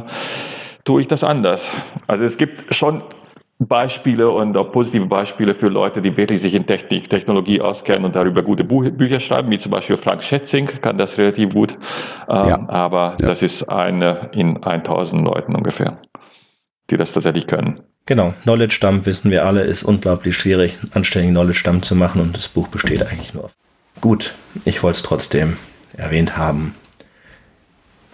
[0.83, 1.69] tue ich das anders.
[2.07, 3.03] Also es gibt schon
[3.59, 8.15] Beispiele und auch positive Beispiele für Leute, die wirklich sich in Technik, Technologie auskennen und
[8.15, 11.73] darüber gute Buch, Bücher schreiben, wie zum Beispiel Frank Schätzing kann das relativ gut,
[12.29, 12.69] ähm, ja.
[12.69, 13.27] aber ja.
[13.27, 16.01] das ist eine in 1000 Leuten ungefähr,
[16.89, 17.81] die das tatsächlich können.
[18.05, 22.37] Genau, Knowledge Dump wissen wir alle, ist unglaublich schwierig, anständigen Knowledge Dump zu machen und
[22.37, 23.55] das Buch besteht eigentlich nur auf.
[23.99, 25.57] Gut, ich wollte es trotzdem
[25.97, 26.75] erwähnt haben.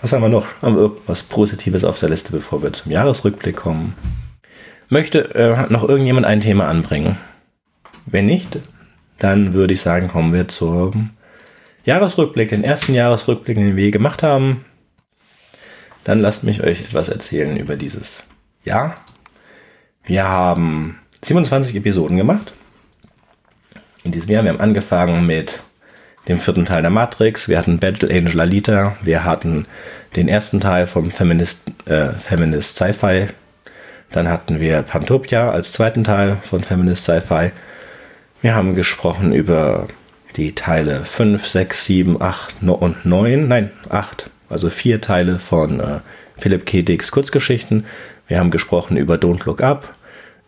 [0.06, 0.46] Was haben wir noch?
[0.62, 3.96] Haben wir irgendwas Positives auf der Liste, bevor wir zum Jahresrückblick kommen?
[4.88, 7.18] Möchte äh, noch irgendjemand ein Thema anbringen?
[8.06, 8.60] Wenn nicht,
[9.18, 11.10] dann würde ich sagen, kommen wir zum
[11.86, 14.64] Jahresrückblick, den ersten Jahresrückblick, den wir gemacht haben.
[16.04, 18.26] Dann lasst mich euch etwas erzählen über dieses
[18.64, 18.94] Jahr.
[20.04, 22.54] Wir haben 27 Episoden gemacht.
[24.04, 25.64] In diesem Jahr, wir haben angefangen mit
[26.28, 27.48] dem vierten Teil der Matrix.
[27.48, 28.98] Wir hatten Battle Angel Alita.
[29.02, 29.66] Wir hatten
[30.16, 33.28] den ersten Teil vom Feminist, äh, Feminist Sci-Fi
[34.16, 37.52] dann hatten wir Pantopia als zweiten Teil von Feminist Sci-Fi.
[38.42, 39.88] Wir haben gesprochen über
[40.38, 43.48] die Teile 5, 6, 7, 8 und 9.
[43.48, 44.30] Nein, 8.
[44.48, 46.00] Also vier Teile von äh,
[46.38, 46.82] Philip K.
[46.82, 47.86] Dicks Kurzgeschichten.
[48.28, 49.94] Wir haben gesprochen über Don't Look Up,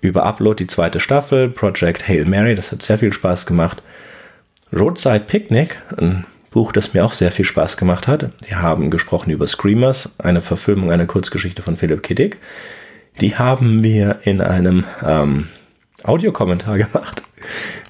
[0.02, 3.84] über Upload die zweite Staffel, Project Hail Mary, das hat sehr viel Spaß gemacht.
[4.74, 8.32] Roadside Picnic, ein Buch, das mir auch sehr viel Spaß gemacht hat.
[8.46, 12.32] Wir haben gesprochen über Screamers, eine Verfilmung einer Kurzgeschichte von Philip K.
[13.22, 15.48] Die haben wir in einem ähm,
[16.04, 17.24] Audiokommentar gemacht.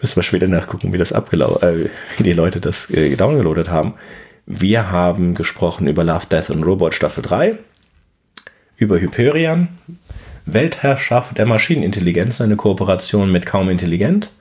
[0.02, 3.96] Müssen wir später nachgucken, wie das abgelaufen, äh, wie die Leute das äh, downgeloadet haben.
[4.46, 7.58] Wir haben gesprochen über Love, Death und Robot Staffel 3,
[8.78, 9.68] über Hyperion,
[10.46, 14.32] Weltherrschaft der Maschinenintelligenz, eine Kooperation mit Kaum Intelligent.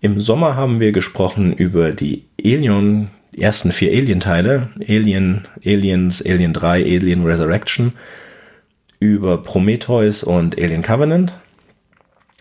[0.00, 6.52] Im Sommer haben wir gesprochen über die Alien, die ersten vier Alien-Teile, Alien, Aliens, Alien
[6.52, 7.94] 3, Alien Resurrection
[9.00, 11.40] über Prometheus und Alien Covenant,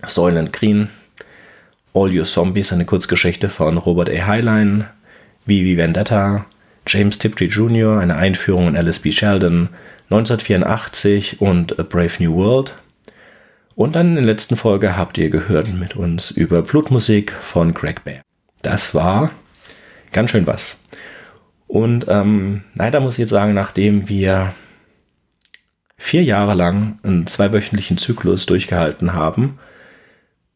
[0.05, 0.89] Soylent Green,
[1.95, 4.27] All Your Zombies, eine Kurzgeschichte von Robert A.
[4.27, 4.85] Heinlein,
[5.47, 6.45] Vivi Vendetta,
[6.85, 9.11] James Tiptree Jr., eine Einführung in Alice B.
[9.11, 9.69] Sheldon,
[10.11, 12.75] 1984 und A Brave New World.
[13.77, 18.03] Und dann in der letzten Folge habt ihr gehört mit uns über Blutmusik von Greg
[18.03, 18.23] Bear.
[18.63, 19.29] Das war
[20.11, 20.77] ganz schön was.
[21.67, 24.55] Und ähm, leider muss ich jetzt sagen, nachdem wir
[25.95, 29.59] vier Jahre lang einen zweiwöchentlichen Zyklus durchgehalten haben,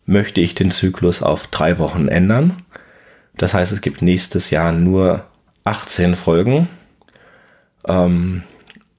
[0.08, 2.64] möchte ich den Zyklus auf drei Wochen ändern.
[3.38, 5.26] Das heißt, es gibt nächstes Jahr nur
[5.64, 6.70] 18 Folgen.
[7.88, 8.42] Ähm,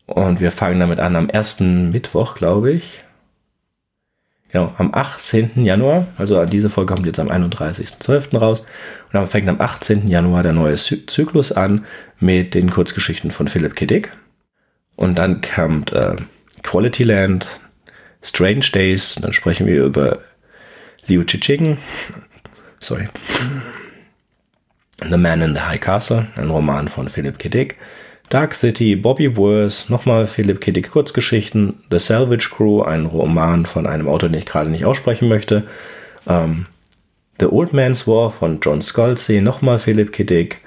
[0.06, 3.02] und wir fangen damit an am ersten Mittwoch, glaube ich.
[4.52, 5.64] Genau, am 18.
[5.64, 8.36] Januar, also diese Folge kommt jetzt am 31.12.
[8.36, 8.60] raus.
[8.60, 10.08] Und dann fängt am 18.
[10.08, 11.86] Januar der neue Zyklus an
[12.20, 14.12] mit den Kurzgeschichten von Philipp Kiddick.
[14.94, 16.16] Und dann kommt äh,
[16.62, 17.48] Quality Land,
[18.22, 20.20] Strange Days, dann sprechen wir über
[21.06, 21.78] Liu Chiching,
[22.78, 23.08] sorry,
[25.10, 27.74] The Man in the High Castle, ein Roman von Philip K.
[28.32, 30.72] Dark City, Bobby Wurst, nochmal Philip K.
[30.72, 35.28] Dick Kurzgeschichten, The Salvage Crew, ein Roman von einem Autor, den ich gerade nicht aussprechen
[35.28, 35.66] möchte,
[36.26, 36.64] ähm,
[37.38, 40.24] The Old Man's War von John Scalzi, nochmal Philip K.
[40.24, 40.62] Dick,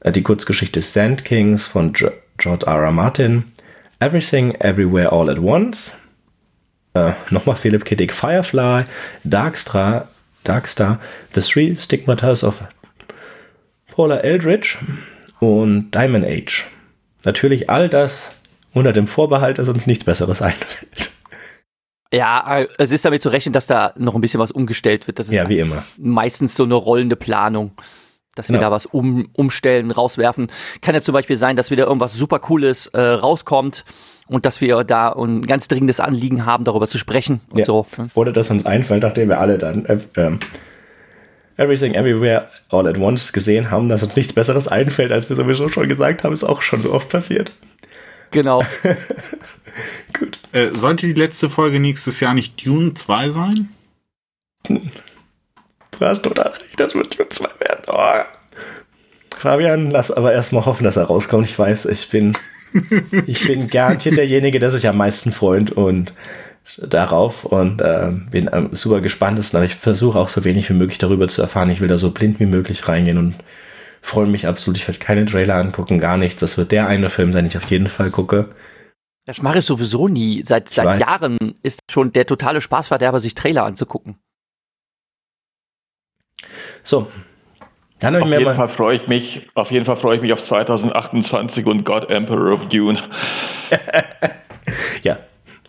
[0.00, 2.82] äh, die Kurzgeschichte Sand Kings von George R.
[2.82, 2.92] R.
[2.92, 3.44] Martin,
[4.00, 5.94] Everything Everywhere All at Once.
[6.92, 7.94] Äh, Nochmal Philip K.
[7.94, 8.84] Dick Firefly,
[9.24, 10.08] Darkstar,
[10.44, 11.00] Darkstar,
[11.32, 12.64] The Three Stigmatas of
[13.90, 14.76] Paula Eldridge
[15.40, 16.66] und Diamond Age.
[17.28, 18.30] Natürlich all das
[18.72, 21.10] unter dem Vorbehalt, dass uns nichts Besseres einfällt.
[22.10, 25.18] Ja, es ist damit zu rechnen, dass da noch ein bisschen was umgestellt wird.
[25.18, 25.84] Das ist ja, wie immer.
[25.98, 27.72] Meistens so eine rollende Planung
[28.34, 28.60] dass wir ja.
[28.60, 30.46] da was um, umstellen, rauswerfen.
[30.80, 33.84] Kann ja zum Beispiel sein, dass wieder irgendwas super Cooles äh, rauskommt
[34.28, 37.64] und dass wir da ein ganz dringendes Anliegen haben, darüber zu sprechen und ja.
[37.64, 37.84] so.
[38.14, 40.38] Oder dass uns einfällt, nachdem wir alle dann äh, ähm,
[41.58, 45.68] Everything Everywhere All at Once gesehen haben, dass uns nichts Besseres einfällt, als wir sowieso
[45.68, 47.52] schon gesagt haben, ist auch schon so oft passiert.
[48.30, 48.64] Genau.
[50.18, 50.38] Gut.
[50.52, 53.68] Äh, sollte die letzte Folge nächstes Jahr nicht Dune 2 sein?
[54.66, 54.80] Hm.
[55.98, 57.84] Du hast total recht, das wird Dune 2 werden.
[57.88, 58.38] Oh.
[59.36, 61.46] Fabian, lass aber erstmal hoffen, dass er rauskommt.
[61.46, 62.36] Ich weiß, ich bin,
[63.26, 66.12] ich bin garantiert derjenige, der sich am meisten freut und
[66.76, 69.40] darauf und äh, bin ähm, super gespannt.
[69.54, 71.70] aber ich versuche auch so wenig wie möglich darüber zu erfahren.
[71.70, 73.34] Ich will da so blind wie möglich reingehen und
[74.02, 74.78] freue mich absolut.
[74.78, 76.40] Ich werde keine Trailer angucken, gar nichts.
[76.40, 78.50] Das wird der eine Film sein, den ich auf jeden Fall gucke.
[79.26, 80.42] Das mache ich sowieso nie.
[80.42, 84.16] Seit, seit Jahren ist schon der totale Spaßverderber, sich Trailer anzugucken.
[86.82, 87.08] So.
[88.00, 91.66] Dann auf jeden Fall freue ich mich, auf jeden Fall freue ich mich auf 2028
[91.66, 93.02] und God Emperor of Dune.
[95.02, 95.18] ja,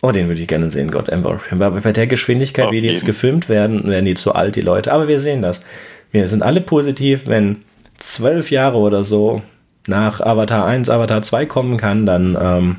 [0.02, 1.40] Oh, den würde ich gerne sehen, God Ember.
[1.50, 3.08] Aber bei der Geschwindigkeit, Auf wie die jetzt jeden.
[3.08, 4.92] gefilmt werden, werden die zu alt, die Leute.
[4.92, 5.62] Aber wir sehen das.
[6.10, 7.56] Wir sind alle positiv, wenn
[7.98, 9.42] zwölf Jahre oder so
[9.86, 12.76] nach Avatar 1, Avatar 2 kommen kann, dann ähm,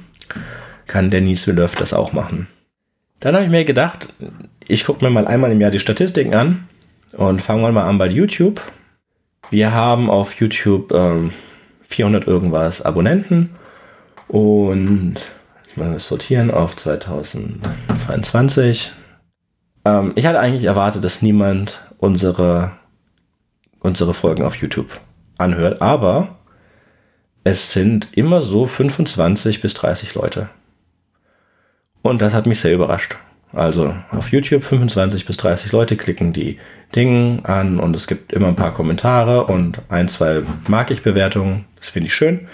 [0.88, 2.47] kann Dennis Villeneuve das auch machen.
[3.19, 4.09] Dann habe ich mir gedacht,
[4.67, 6.67] ich gucke mir mal einmal im Jahr die Statistiken an
[7.13, 8.61] und fangen wir mal an bei YouTube.
[9.51, 11.32] Wir haben auf YouTube ähm,
[11.84, 13.51] 400 irgendwas Abonnenten
[14.28, 15.15] und
[15.72, 18.91] ich mal das sortieren auf 2022.
[19.86, 22.74] Ähm, ich hatte eigentlich erwartet, dass niemand unsere,
[23.80, 24.99] unsere Folgen auf YouTube
[25.38, 26.39] anhört, aber
[27.45, 30.49] es sind immer so 25 bis 30 Leute.
[32.01, 33.15] Und das hat mich sehr überrascht.
[33.53, 36.57] Also auf YouTube 25 bis 30 Leute klicken die
[36.95, 41.65] Dinge an und es gibt immer ein paar Kommentare und ein, zwei mag ich Bewertungen.
[41.80, 42.47] Das finde ich schön.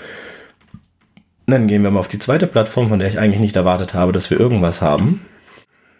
[1.50, 4.12] Dann gehen wir mal auf die zweite Plattform, von der ich eigentlich nicht erwartet habe,
[4.12, 5.26] dass wir irgendwas haben.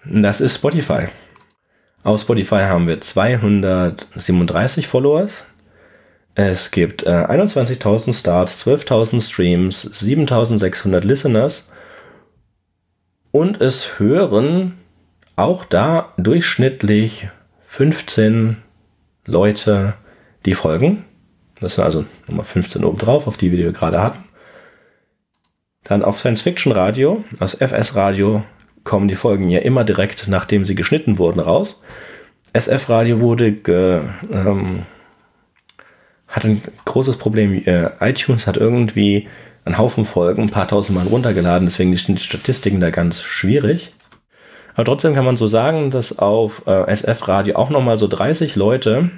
[0.04, 1.08] Das ist Spotify.
[2.04, 5.46] Auf Spotify haben wir 237 Followers.
[6.36, 11.70] Es gibt äh, 21.000 Starts, 12.000 Streams, 7.600 Listeners.
[13.32, 14.74] Und es hören
[15.38, 17.30] auch da durchschnittlich
[17.70, 18.58] 15
[19.26, 19.94] Leute
[20.46, 21.06] die Folgen.
[21.62, 24.27] Das sind also Nummer 15 oben drauf, auf die wir gerade hatten.
[25.88, 28.44] Dann auf Science Fiction Radio, aus FS Radio,
[28.84, 31.82] kommen die Folgen ja immer direkt, nachdem sie geschnitten wurden, raus.
[32.52, 34.84] SF Radio wurde ge, ähm,
[36.28, 37.54] hat ein großes Problem.
[37.66, 39.30] Äh, iTunes hat irgendwie
[39.64, 43.94] einen Haufen Folgen, ein paar tausend Mal runtergeladen, deswegen sind die Statistiken da ganz schwierig.
[44.76, 48.58] Aber trotzdem kann man so sagen, dass auf äh, SF Radio auch nochmal so 30
[48.58, 49.10] Leute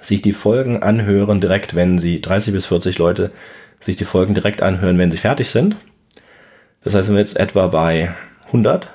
[0.00, 3.30] sich die Folgen anhören, direkt wenn sie, 30 bis 40 Leute
[3.84, 5.76] sich die Folgen direkt anhören, wenn sie fertig sind.
[6.82, 8.12] Das heißt, wir jetzt etwa bei
[8.46, 8.88] 100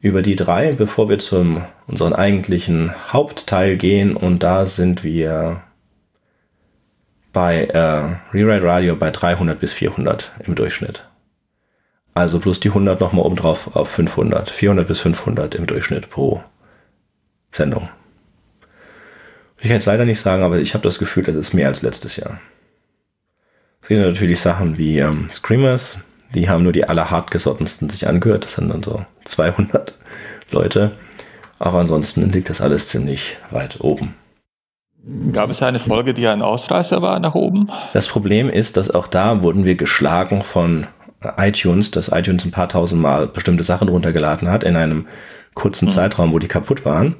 [0.00, 5.62] über die drei, bevor wir zum unseren eigentlichen Hauptteil gehen und da sind wir
[7.32, 11.06] bei äh, Rewrite Radio bei 300 bis 400 im Durchschnitt.
[12.14, 14.50] Also plus die 100 nochmal oben drauf auf 500.
[14.50, 16.42] 400 bis 500 im Durchschnitt pro
[17.52, 17.88] Sendung.
[19.58, 21.82] Ich kann jetzt leider nicht sagen, aber ich habe das Gefühl, das ist mehr als
[21.82, 22.40] letztes Jahr.
[23.82, 25.98] Es gibt natürlich Sachen wie ähm, Screamers,
[26.34, 28.44] die haben nur die allerhartgesottensten sich angehört.
[28.44, 29.94] Das sind dann so 200
[30.50, 30.92] Leute.
[31.58, 34.14] Aber ansonsten liegt das alles ziemlich weit oben.
[35.32, 37.70] Gab es eine Folge, die ein Ausreißer war nach oben?
[37.92, 40.86] Das Problem ist, dass auch da wurden wir geschlagen von
[41.36, 45.06] iTunes, dass iTunes ein paar tausend Mal bestimmte Sachen runtergeladen hat in einem
[45.54, 47.16] kurzen Zeitraum, wo die kaputt waren.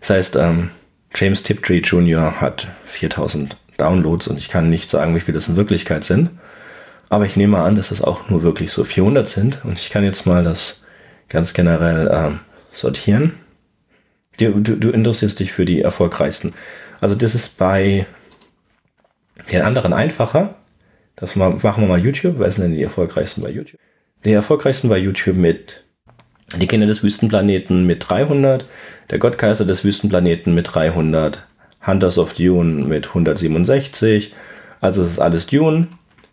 [0.00, 0.70] Das heißt, ähm,
[1.14, 2.40] James Tiptree Jr.
[2.40, 6.30] hat 4000 Downloads und ich kann nicht sagen, wie viel das in Wirklichkeit sind.
[7.08, 9.60] Aber ich nehme an, dass das auch nur wirklich so 400 sind.
[9.64, 10.84] Und ich kann jetzt mal das
[11.28, 12.40] ganz generell ähm,
[12.72, 13.34] sortieren.
[14.38, 16.54] Du, du, du interessierst dich für die erfolgreichsten.
[17.00, 18.06] Also das ist bei
[19.50, 20.54] den anderen einfacher.
[21.16, 22.36] Das machen wir mal YouTube.
[22.38, 23.80] Wer sind denn die erfolgreichsten bei YouTube?
[24.24, 25.84] Die erfolgreichsten bei YouTube mit
[26.56, 28.64] Die Kinder des Wüstenplaneten mit 300,
[29.10, 31.46] Der Gottkaiser des Wüstenplaneten mit 300,
[31.86, 34.34] Hunters of Dune mit 167.
[34.80, 35.88] Also es ist alles Dune.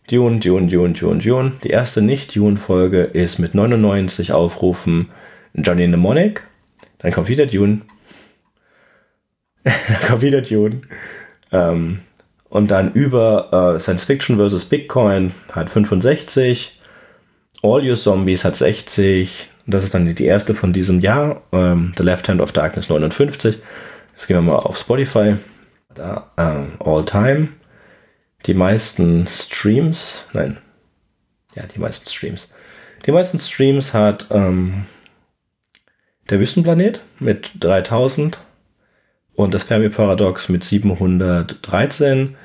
[0.10, 1.52] Dune, Dune, Dune, Dune, Dune.
[1.64, 5.10] Die erste Nicht-Dune-Folge ist mit 99 Aufrufen
[5.54, 6.44] Johnny Mnemonic.
[7.00, 7.82] Dann kommt wieder Dune.
[9.64, 10.82] dann kommt wieder Dune.
[11.52, 12.00] Ähm,
[12.50, 14.66] und dann über äh, Science Fiction vs.
[14.66, 16.80] Bitcoin hat 65.
[17.62, 19.50] All You Zombies hat 60.
[19.66, 21.44] Und das ist dann die erste von diesem Jahr.
[21.52, 23.60] Ähm, The Left Hand of Darkness 59.
[24.20, 25.38] Jetzt gehen wir mal auf Spotify.
[25.96, 27.48] Da, ähm, All Time.
[28.48, 30.58] Die meisten Streams, nein,
[31.56, 32.54] ja, die meisten Streams.
[33.06, 34.84] Die meisten Streams hat ähm,
[36.30, 38.42] der Wüstenplanet mit 3000
[39.36, 42.36] und das Fermi Paradox mit 713.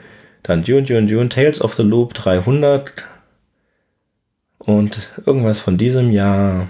[0.45, 3.05] Dann Dune, Dune, Dune, Tales of the Loop 300
[4.59, 6.69] und irgendwas von diesem Jahr.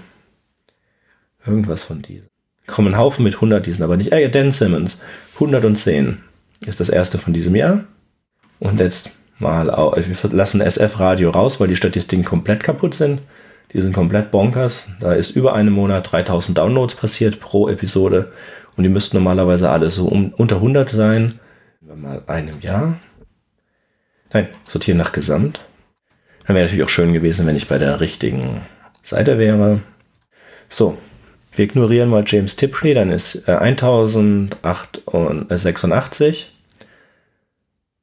[1.45, 2.34] Irgendwas von diesem.
[2.67, 4.11] Kommen ein Haufen mit 100, die sind aber nicht.
[4.11, 5.01] Äh, Dan Simmons,
[5.35, 6.19] 110
[6.65, 7.83] ist das erste von diesem Jahr.
[8.59, 13.21] Und jetzt mal, wir lassen SF Radio raus, weil die Statistiken komplett kaputt sind.
[13.73, 14.87] Die sind komplett bonkers.
[14.99, 18.31] Da ist über einen Monat 3000 Downloads passiert pro Episode.
[18.75, 21.39] Und die müssten normalerweise alle so um, unter 100 sein.
[21.81, 22.99] Mal einem Jahr.
[24.33, 25.61] Nein, sortieren nach Gesamt.
[26.45, 28.61] Dann wäre natürlich auch schön gewesen, wenn ich bei der richtigen
[29.01, 29.81] Seite wäre.
[30.69, 30.97] So,
[31.57, 36.51] wir ignorieren mal James Tiptree, dann ist äh, 1086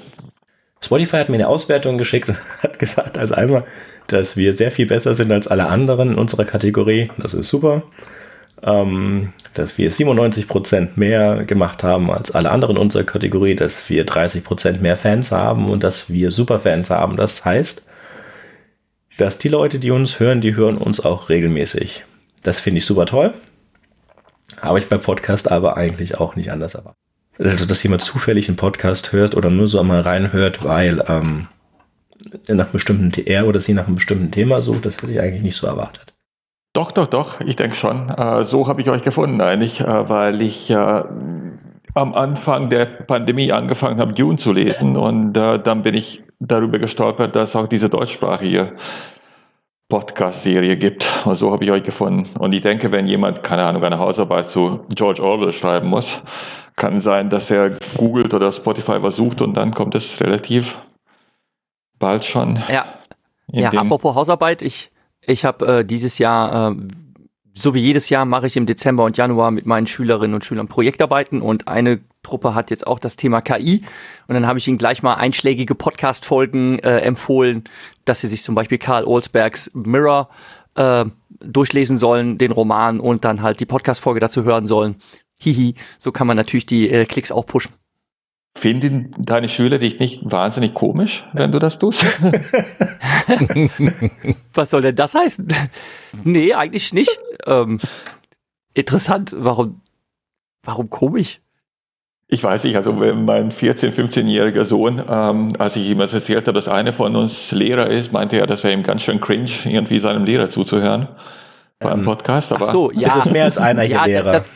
[0.82, 3.66] Spotify hat mir eine Auswertung geschickt und hat gesagt, also einmal,
[4.08, 7.12] dass wir sehr viel besser sind als alle anderen in unserer Kategorie.
[7.18, 7.84] Das ist super.
[8.64, 14.06] Ähm, dass wir 97% mehr gemacht haben als alle anderen in unserer Kategorie, dass wir
[14.06, 17.18] 30% mehr Fans haben und dass wir Superfans haben.
[17.18, 17.86] Das heißt,
[19.18, 22.06] dass die Leute, die uns hören, die hören uns auch regelmäßig.
[22.44, 23.34] Das finde ich super toll.
[24.62, 27.00] Habe ich bei Podcast aber eigentlich auch nicht anders erwartet.
[27.40, 31.48] Also, dass jemand zufällig einen Podcast hört oder nur so einmal reinhört, weil ähm,
[32.48, 35.44] nach einem bestimmten TR oder sie nach einem bestimmten Thema sucht, das hätte ich eigentlich
[35.44, 36.14] nicht so erwartet.
[36.74, 38.10] Doch, doch, doch, ich denke schon.
[38.10, 41.04] Äh, so habe ich euch gefunden eigentlich, äh, weil ich äh,
[41.94, 46.78] am Anfang der Pandemie angefangen habe, Dune zu lesen und äh, dann bin ich darüber
[46.78, 48.74] gestolpert, dass auch diese deutschsprachige
[49.90, 51.08] Podcast-Serie gibt.
[51.26, 52.36] Und so habe ich euch gefunden.
[52.38, 56.22] Und ich denke, wenn jemand, keine Ahnung, eine Hausarbeit zu George Orwell schreiben muss,
[56.76, 60.76] kann sein, dass er googelt oder Spotify was sucht und dann kommt es relativ
[62.00, 62.64] bald schon.
[62.70, 62.86] Ja,
[63.48, 66.76] ja apropos Hausarbeit, ich, ich habe äh, dieses Jahr, äh,
[67.58, 70.68] so wie jedes Jahr, mache ich im Dezember und Januar mit meinen Schülerinnen und Schülern
[70.68, 73.84] Projektarbeiten und eine Truppe hat jetzt auch das Thema KI
[74.28, 77.64] und dann habe ich ihnen gleich mal einschlägige Podcast-Folgen äh, empfohlen,
[78.06, 80.30] dass sie sich zum Beispiel Karl Olsbergs Mirror
[80.76, 81.06] äh,
[81.40, 84.96] durchlesen sollen, den Roman und dann halt die Podcast-Folge dazu hören sollen.
[85.40, 87.74] Hihi, so kann man natürlich die äh, Klicks auch pushen.
[88.58, 92.02] Finden deine Schüler dich nicht wahnsinnig komisch, wenn du das tust?
[94.54, 95.48] Was soll denn das heißen?
[96.24, 97.20] nee, eigentlich nicht.
[97.46, 97.80] Ähm,
[98.74, 99.36] interessant.
[99.38, 99.82] Warum,
[100.64, 101.40] warum komisch?
[102.30, 106.68] Ich weiß nicht, also mein 14-, 15-jähriger Sohn, ähm, als ich ihm erzählt habe, dass
[106.68, 110.26] einer von uns Lehrer ist, meinte er, das wäre ihm ganz schön cringe, irgendwie seinem
[110.26, 111.08] Lehrer zuzuhören
[111.80, 112.52] beim ähm, Podcast.
[112.52, 113.10] Aber Ach so, ja.
[113.10, 114.32] Es ist mehr als einer hier ja, Lehrer.
[114.32, 114.50] Das,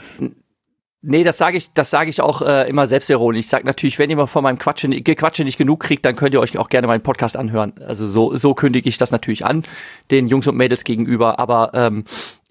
[1.03, 3.39] Nee, das sage ich, das sage ich auch äh, immer selbstironisch.
[3.39, 6.33] Ich sage natürlich, wenn ihr mal von meinem Quatsche, Quatsche nicht genug kriegt, dann könnt
[6.35, 7.73] ihr euch auch gerne meinen Podcast anhören.
[7.83, 9.63] Also so, so kündige ich das natürlich an,
[10.11, 11.39] den Jungs und Mädels gegenüber.
[11.39, 12.03] Aber ähm,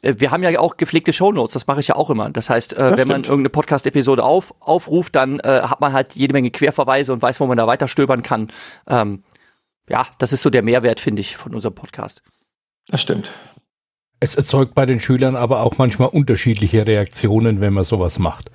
[0.02, 2.28] äh, wir haben ja auch gepflegte Shownotes, das mache ich ja auch immer.
[2.30, 6.32] Das heißt, äh, wenn man irgendeine Podcast-Episode auf, aufruft, dann äh, hat man halt jede
[6.32, 8.48] Menge Querverweise und weiß, wo man da weiter stöbern kann.
[8.88, 9.22] Ähm,
[9.88, 12.22] ja, das ist so der Mehrwert, finde ich, von unserem Podcast.
[12.88, 13.32] Das stimmt.
[14.22, 18.50] Es erzeugt bei den Schülern aber auch manchmal unterschiedliche Reaktionen, wenn man sowas macht.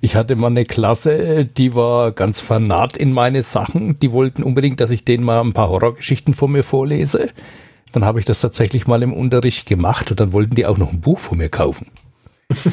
[0.00, 3.98] Ich hatte mal eine Klasse, die war ganz vernarrt in meine Sachen.
[4.00, 7.30] Die wollten unbedingt, dass ich denen mal ein paar Horrorgeschichten von mir vorlese.
[7.92, 10.92] Dann habe ich das tatsächlich mal im Unterricht gemacht und dann wollten die auch noch
[10.92, 11.86] ein Buch von mir kaufen.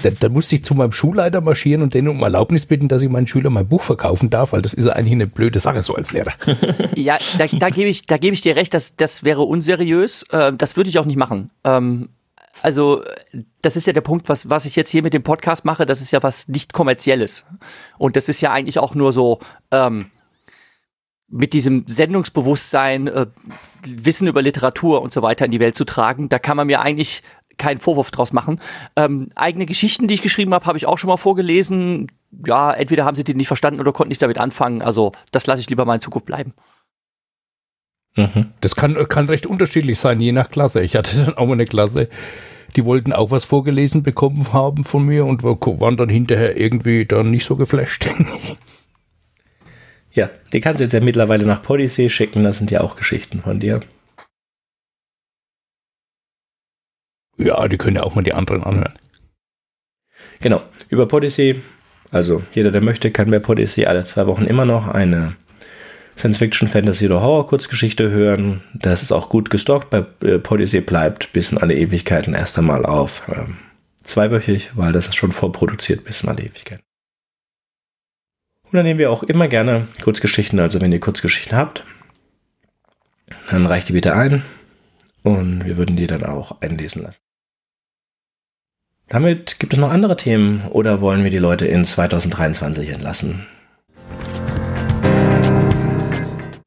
[0.03, 3.09] dann, dann, musste ich zu meinem Schulleiter marschieren und denen um Erlaubnis bitten, dass ich
[3.09, 6.11] meinen Schülern mein Buch verkaufen darf, weil das ist eigentlich eine blöde Sache so als
[6.11, 6.33] Lehrer.
[6.95, 10.23] Ja, da, da gebe ich, da gebe ich dir recht, das, das wäre unseriös.
[10.29, 11.49] Äh, das würde ich auch nicht machen.
[11.63, 12.09] Ähm,
[12.61, 13.03] also
[13.61, 16.01] das ist ja der Punkt, was, was ich jetzt hier mit dem Podcast mache, das
[16.01, 17.45] ist ja was nicht kommerzielles.
[17.97, 19.39] Und das ist ja eigentlich auch nur so
[19.71, 20.11] ähm,
[21.27, 23.25] mit diesem Sendungsbewusstsein, äh,
[23.85, 26.29] Wissen über Literatur und so weiter in die Welt zu tragen.
[26.29, 27.23] Da kann man mir eigentlich
[27.57, 28.59] keinen Vorwurf draus machen.
[28.95, 32.11] Ähm, eigene Geschichten, die ich geschrieben habe, habe ich auch schon mal vorgelesen.
[32.45, 34.81] Ja, entweder haben sie die nicht verstanden oder konnten nichts damit anfangen.
[34.81, 36.53] Also das lasse ich lieber mal in Zukunft bleiben.
[38.15, 38.51] Mhm.
[38.61, 40.81] Das kann, kann recht unterschiedlich sein, je nach Klasse.
[40.81, 42.09] Ich hatte dann auch mal eine Klasse,
[42.75, 47.31] die wollten auch was vorgelesen bekommen haben von mir und waren dann hinterher irgendwie dann
[47.31, 48.07] nicht so geflasht.
[50.11, 53.41] ja, die kannst du jetzt ja mittlerweile nach Podyssey schicken, das sind ja auch Geschichten
[53.41, 53.81] von dir.
[57.37, 58.93] Ja, die können ja auch mal die anderen anhören.
[60.39, 61.61] Genau, über Podyssey,
[62.11, 65.35] also jeder, der möchte, kann bei Podyssey alle zwei Wochen immer noch eine
[66.17, 68.61] Science-Fiction, Fantasy oder Horror-Kurzgeschichte hören.
[68.73, 69.89] Das ist auch gut gestockt.
[69.89, 73.57] Bei äh, Podyssey bleibt bis in alle Ewigkeiten erst einmal auf ähm,
[74.03, 76.83] zweiwöchig, weil das ist schon vorproduziert bis in alle Ewigkeiten.
[78.65, 80.59] Und dann nehmen wir auch immer gerne Kurzgeschichten.
[80.59, 81.83] Also wenn ihr Kurzgeschichten habt,
[83.49, 84.43] dann reicht die bitte ein
[85.23, 87.19] und wir würden die dann auch einlesen lassen.
[89.09, 93.45] Damit gibt es noch andere Themen oder wollen wir die Leute in 2023 entlassen?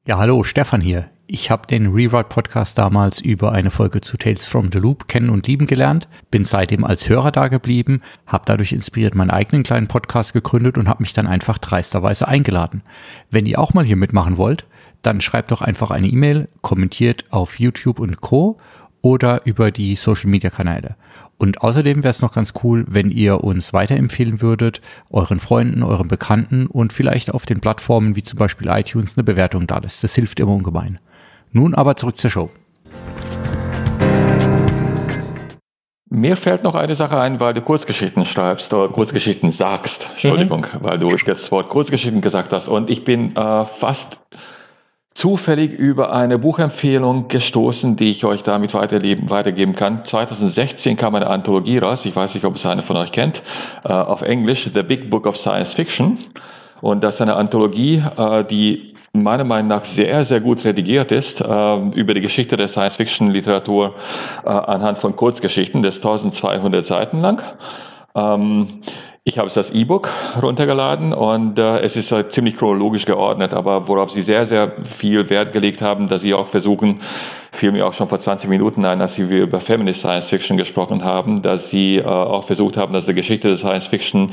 [0.09, 1.11] Ja, hallo, Stefan hier.
[1.26, 5.30] Ich habe den Rewrite Podcast damals über eine Folge zu Tales from the Loop kennen
[5.30, 9.88] und lieben gelernt, bin seitdem als Hörer da geblieben, habe dadurch inspiriert meinen eigenen kleinen
[9.88, 12.82] Podcast gegründet und habe mich dann einfach dreisterweise eingeladen.
[13.32, 14.68] Wenn ihr auch mal hier mitmachen wollt,
[15.02, 18.61] dann schreibt doch einfach eine E-Mail, kommentiert auf YouTube und Co
[19.07, 20.96] oder über die Social Media Kanäle.
[21.38, 24.80] Und außerdem wäre es noch ganz cool, wenn ihr uns weiterempfehlen würdet,
[25.11, 29.68] euren Freunden, euren Bekannten und vielleicht auf den Plattformen wie zum Beispiel iTunes eine Bewertung
[29.68, 30.02] da lässt.
[30.02, 30.98] Das hilft immer ungemein.
[31.52, 32.50] Nun aber zurück zur Show.
[36.11, 40.04] Mir fällt noch eine Sache ein, weil du Kurzgeschichten schreibst oder Kurzgeschichten sagst.
[40.14, 40.78] Entschuldigung, mhm.
[40.80, 42.66] weil du jetzt das Wort Kurzgeschichten gesagt hast.
[42.66, 44.18] Und ich bin äh, fast
[45.16, 50.04] zufällig über eine Buchempfehlung gestoßen, die ich euch damit weitergeben kann.
[50.04, 53.42] 2016 kam eine Anthologie raus, ich weiß nicht, ob es einer von euch kennt,
[53.84, 56.18] äh, auf Englisch, The Big Book of Science Fiction.
[56.82, 61.40] Und das ist eine Anthologie, äh, die meiner Meinung nach sehr, sehr gut redigiert ist
[61.40, 61.44] äh,
[61.94, 63.94] über die Geschichte der Science-Fiction-Literatur
[64.44, 65.82] anhand von Kurzgeschichten.
[65.82, 67.42] Das ist 1200 Seiten lang.
[69.28, 70.08] Ich habe als E-Book
[70.40, 75.28] runtergeladen und äh, es ist halt ziemlich chronologisch geordnet, aber worauf sie sehr, sehr viel
[75.28, 77.02] Wert gelegt haben, dass sie auch versuchen,
[77.50, 81.02] fiel mir auch schon vor 20 Minuten ein, als wir über Feminist Science Fiction gesprochen
[81.02, 84.32] haben, dass sie äh, auch versucht haben, dass die Geschichte der Science Fiction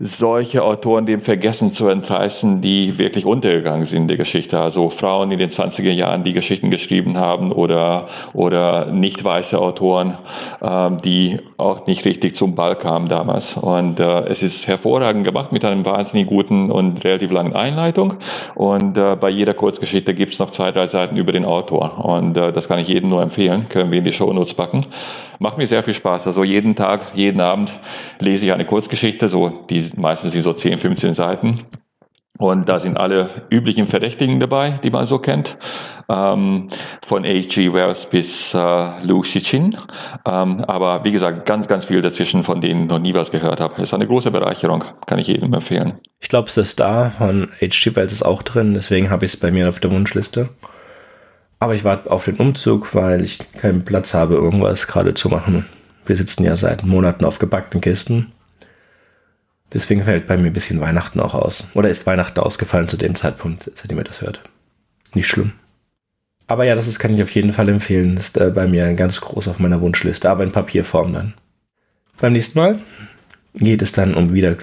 [0.00, 4.58] solche Autoren dem Vergessen zu entreißen, die wirklich untergegangen sind in der Geschichte.
[4.58, 10.18] Also Frauen in den 20er Jahren, die Geschichten geschrieben haben oder, oder nicht weiße Autoren,
[10.62, 13.56] ähm, die auch nicht richtig zum Ball kamen damals.
[13.56, 18.14] Und äh, es ist hervorragend gemacht mit einem wahnsinnig guten und relativ langen Einleitung.
[18.54, 22.04] Und äh, bei jeder Kurzgeschichte gibt es noch zwei, drei Seiten über den Autor.
[22.04, 23.68] Und äh, das kann ich jedem nur empfehlen.
[23.68, 24.86] Können wir in die Shownotes packen.
[25.38, 26.26] Macht mir sehr viel Spaß.
[26.26, 27.78] Also jeden Tag, jeden Abend
[28.18, 31.66] lese ich eine Kurzgeschichte, so die meistens sind so 10, 15 Seiten.
[32.36, 35.56] Und da sind alle üblichen Verdächtigen dabei, die man so kennt,
[36.08, 36.68] ähm,
[37.06, 37.72] von H.G.
[37.72, 39.76] Wells bis äh, Lu Xixin.
[40.26, 43.60] Ähm, aber wie gesagt, ganz, ganz viel dazwischen, von denen ich noch nie was gehört
[43.60, 43.80] habe.
[43.80, 46.00] Ist eine große Bereicherung, kann ich jedem empfehlen.
[46.20, 47.94] Ich glaube, The Star von H.G.
[47.94, 50.48] Wells ist auch drin, deswegen habe ich es bei mir auf der Wunschliste.
[51.58, 55.64] Aber ich warte auf den Umzug, weil ich keinen Platz habe, irgendwas gerade zu machen.
[56.06, 58.32] Wir sitzen ja seit Monaten auf gebackten Kisten.
[59.72, 61.66] Deswegen fällt bei mir ein bisschen Weihnachten auch aus.
[61.74, 64.40] Oder ist Weihnachten ausgefallen zu dem Zeitpunkt, seitdem ihr das hört.
[65.14, 65.52] Nicht schlimm.
[66.46, 68.16] Aber ja, das ist, kann ich auf jeden Fall empfehlen.
[68.16, 71.34] Ist äh, bei mir ganz groß auf meiner Wunschliste, aber in Papierform dann.
[72.20, 72.80] Beim nächsten Mal
[73.54, 74.56] geht es dann um wieder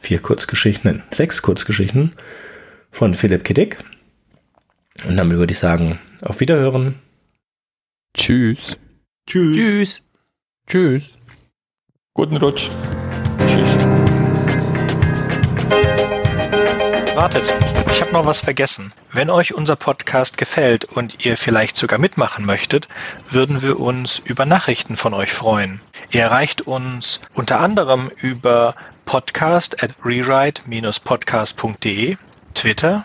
[0.00, 2.12] vier Kurzgeschichten, nein, sechs Kurzgeschichten
[2.90, 3.78] von Philipp Kiddick.
[5.06, 6.96] Und damit würde ich sagen, auf Wiederhören.
[8.16, 8.76] Tschüss.
[9.28, 9.56] Tschüss.
[9.56, 10.02] Tschüss.
[10.66, 11.12] Tschüss.
[12.14, 12.68] Guten Rutsch.
[17.14, 17.42] Wartet,
[17.90, 18.92] ich habe noch was vergessen.
[19.12, 22.86] Wenn euch unser Podcast gefällt und ihr vielleicht sogar mitmachen möchtet,
[23.30, 25.80] würden wir uns über Nachrichten von euch freuen.
[26.10, 28.74] Ihr erreicht uns unter anderem über
[29.04, 32.16] podcast at rewrite-podcast.de,
[32.54, 33.04] Twitter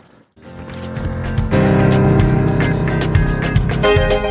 [3.81, 4.30] Thank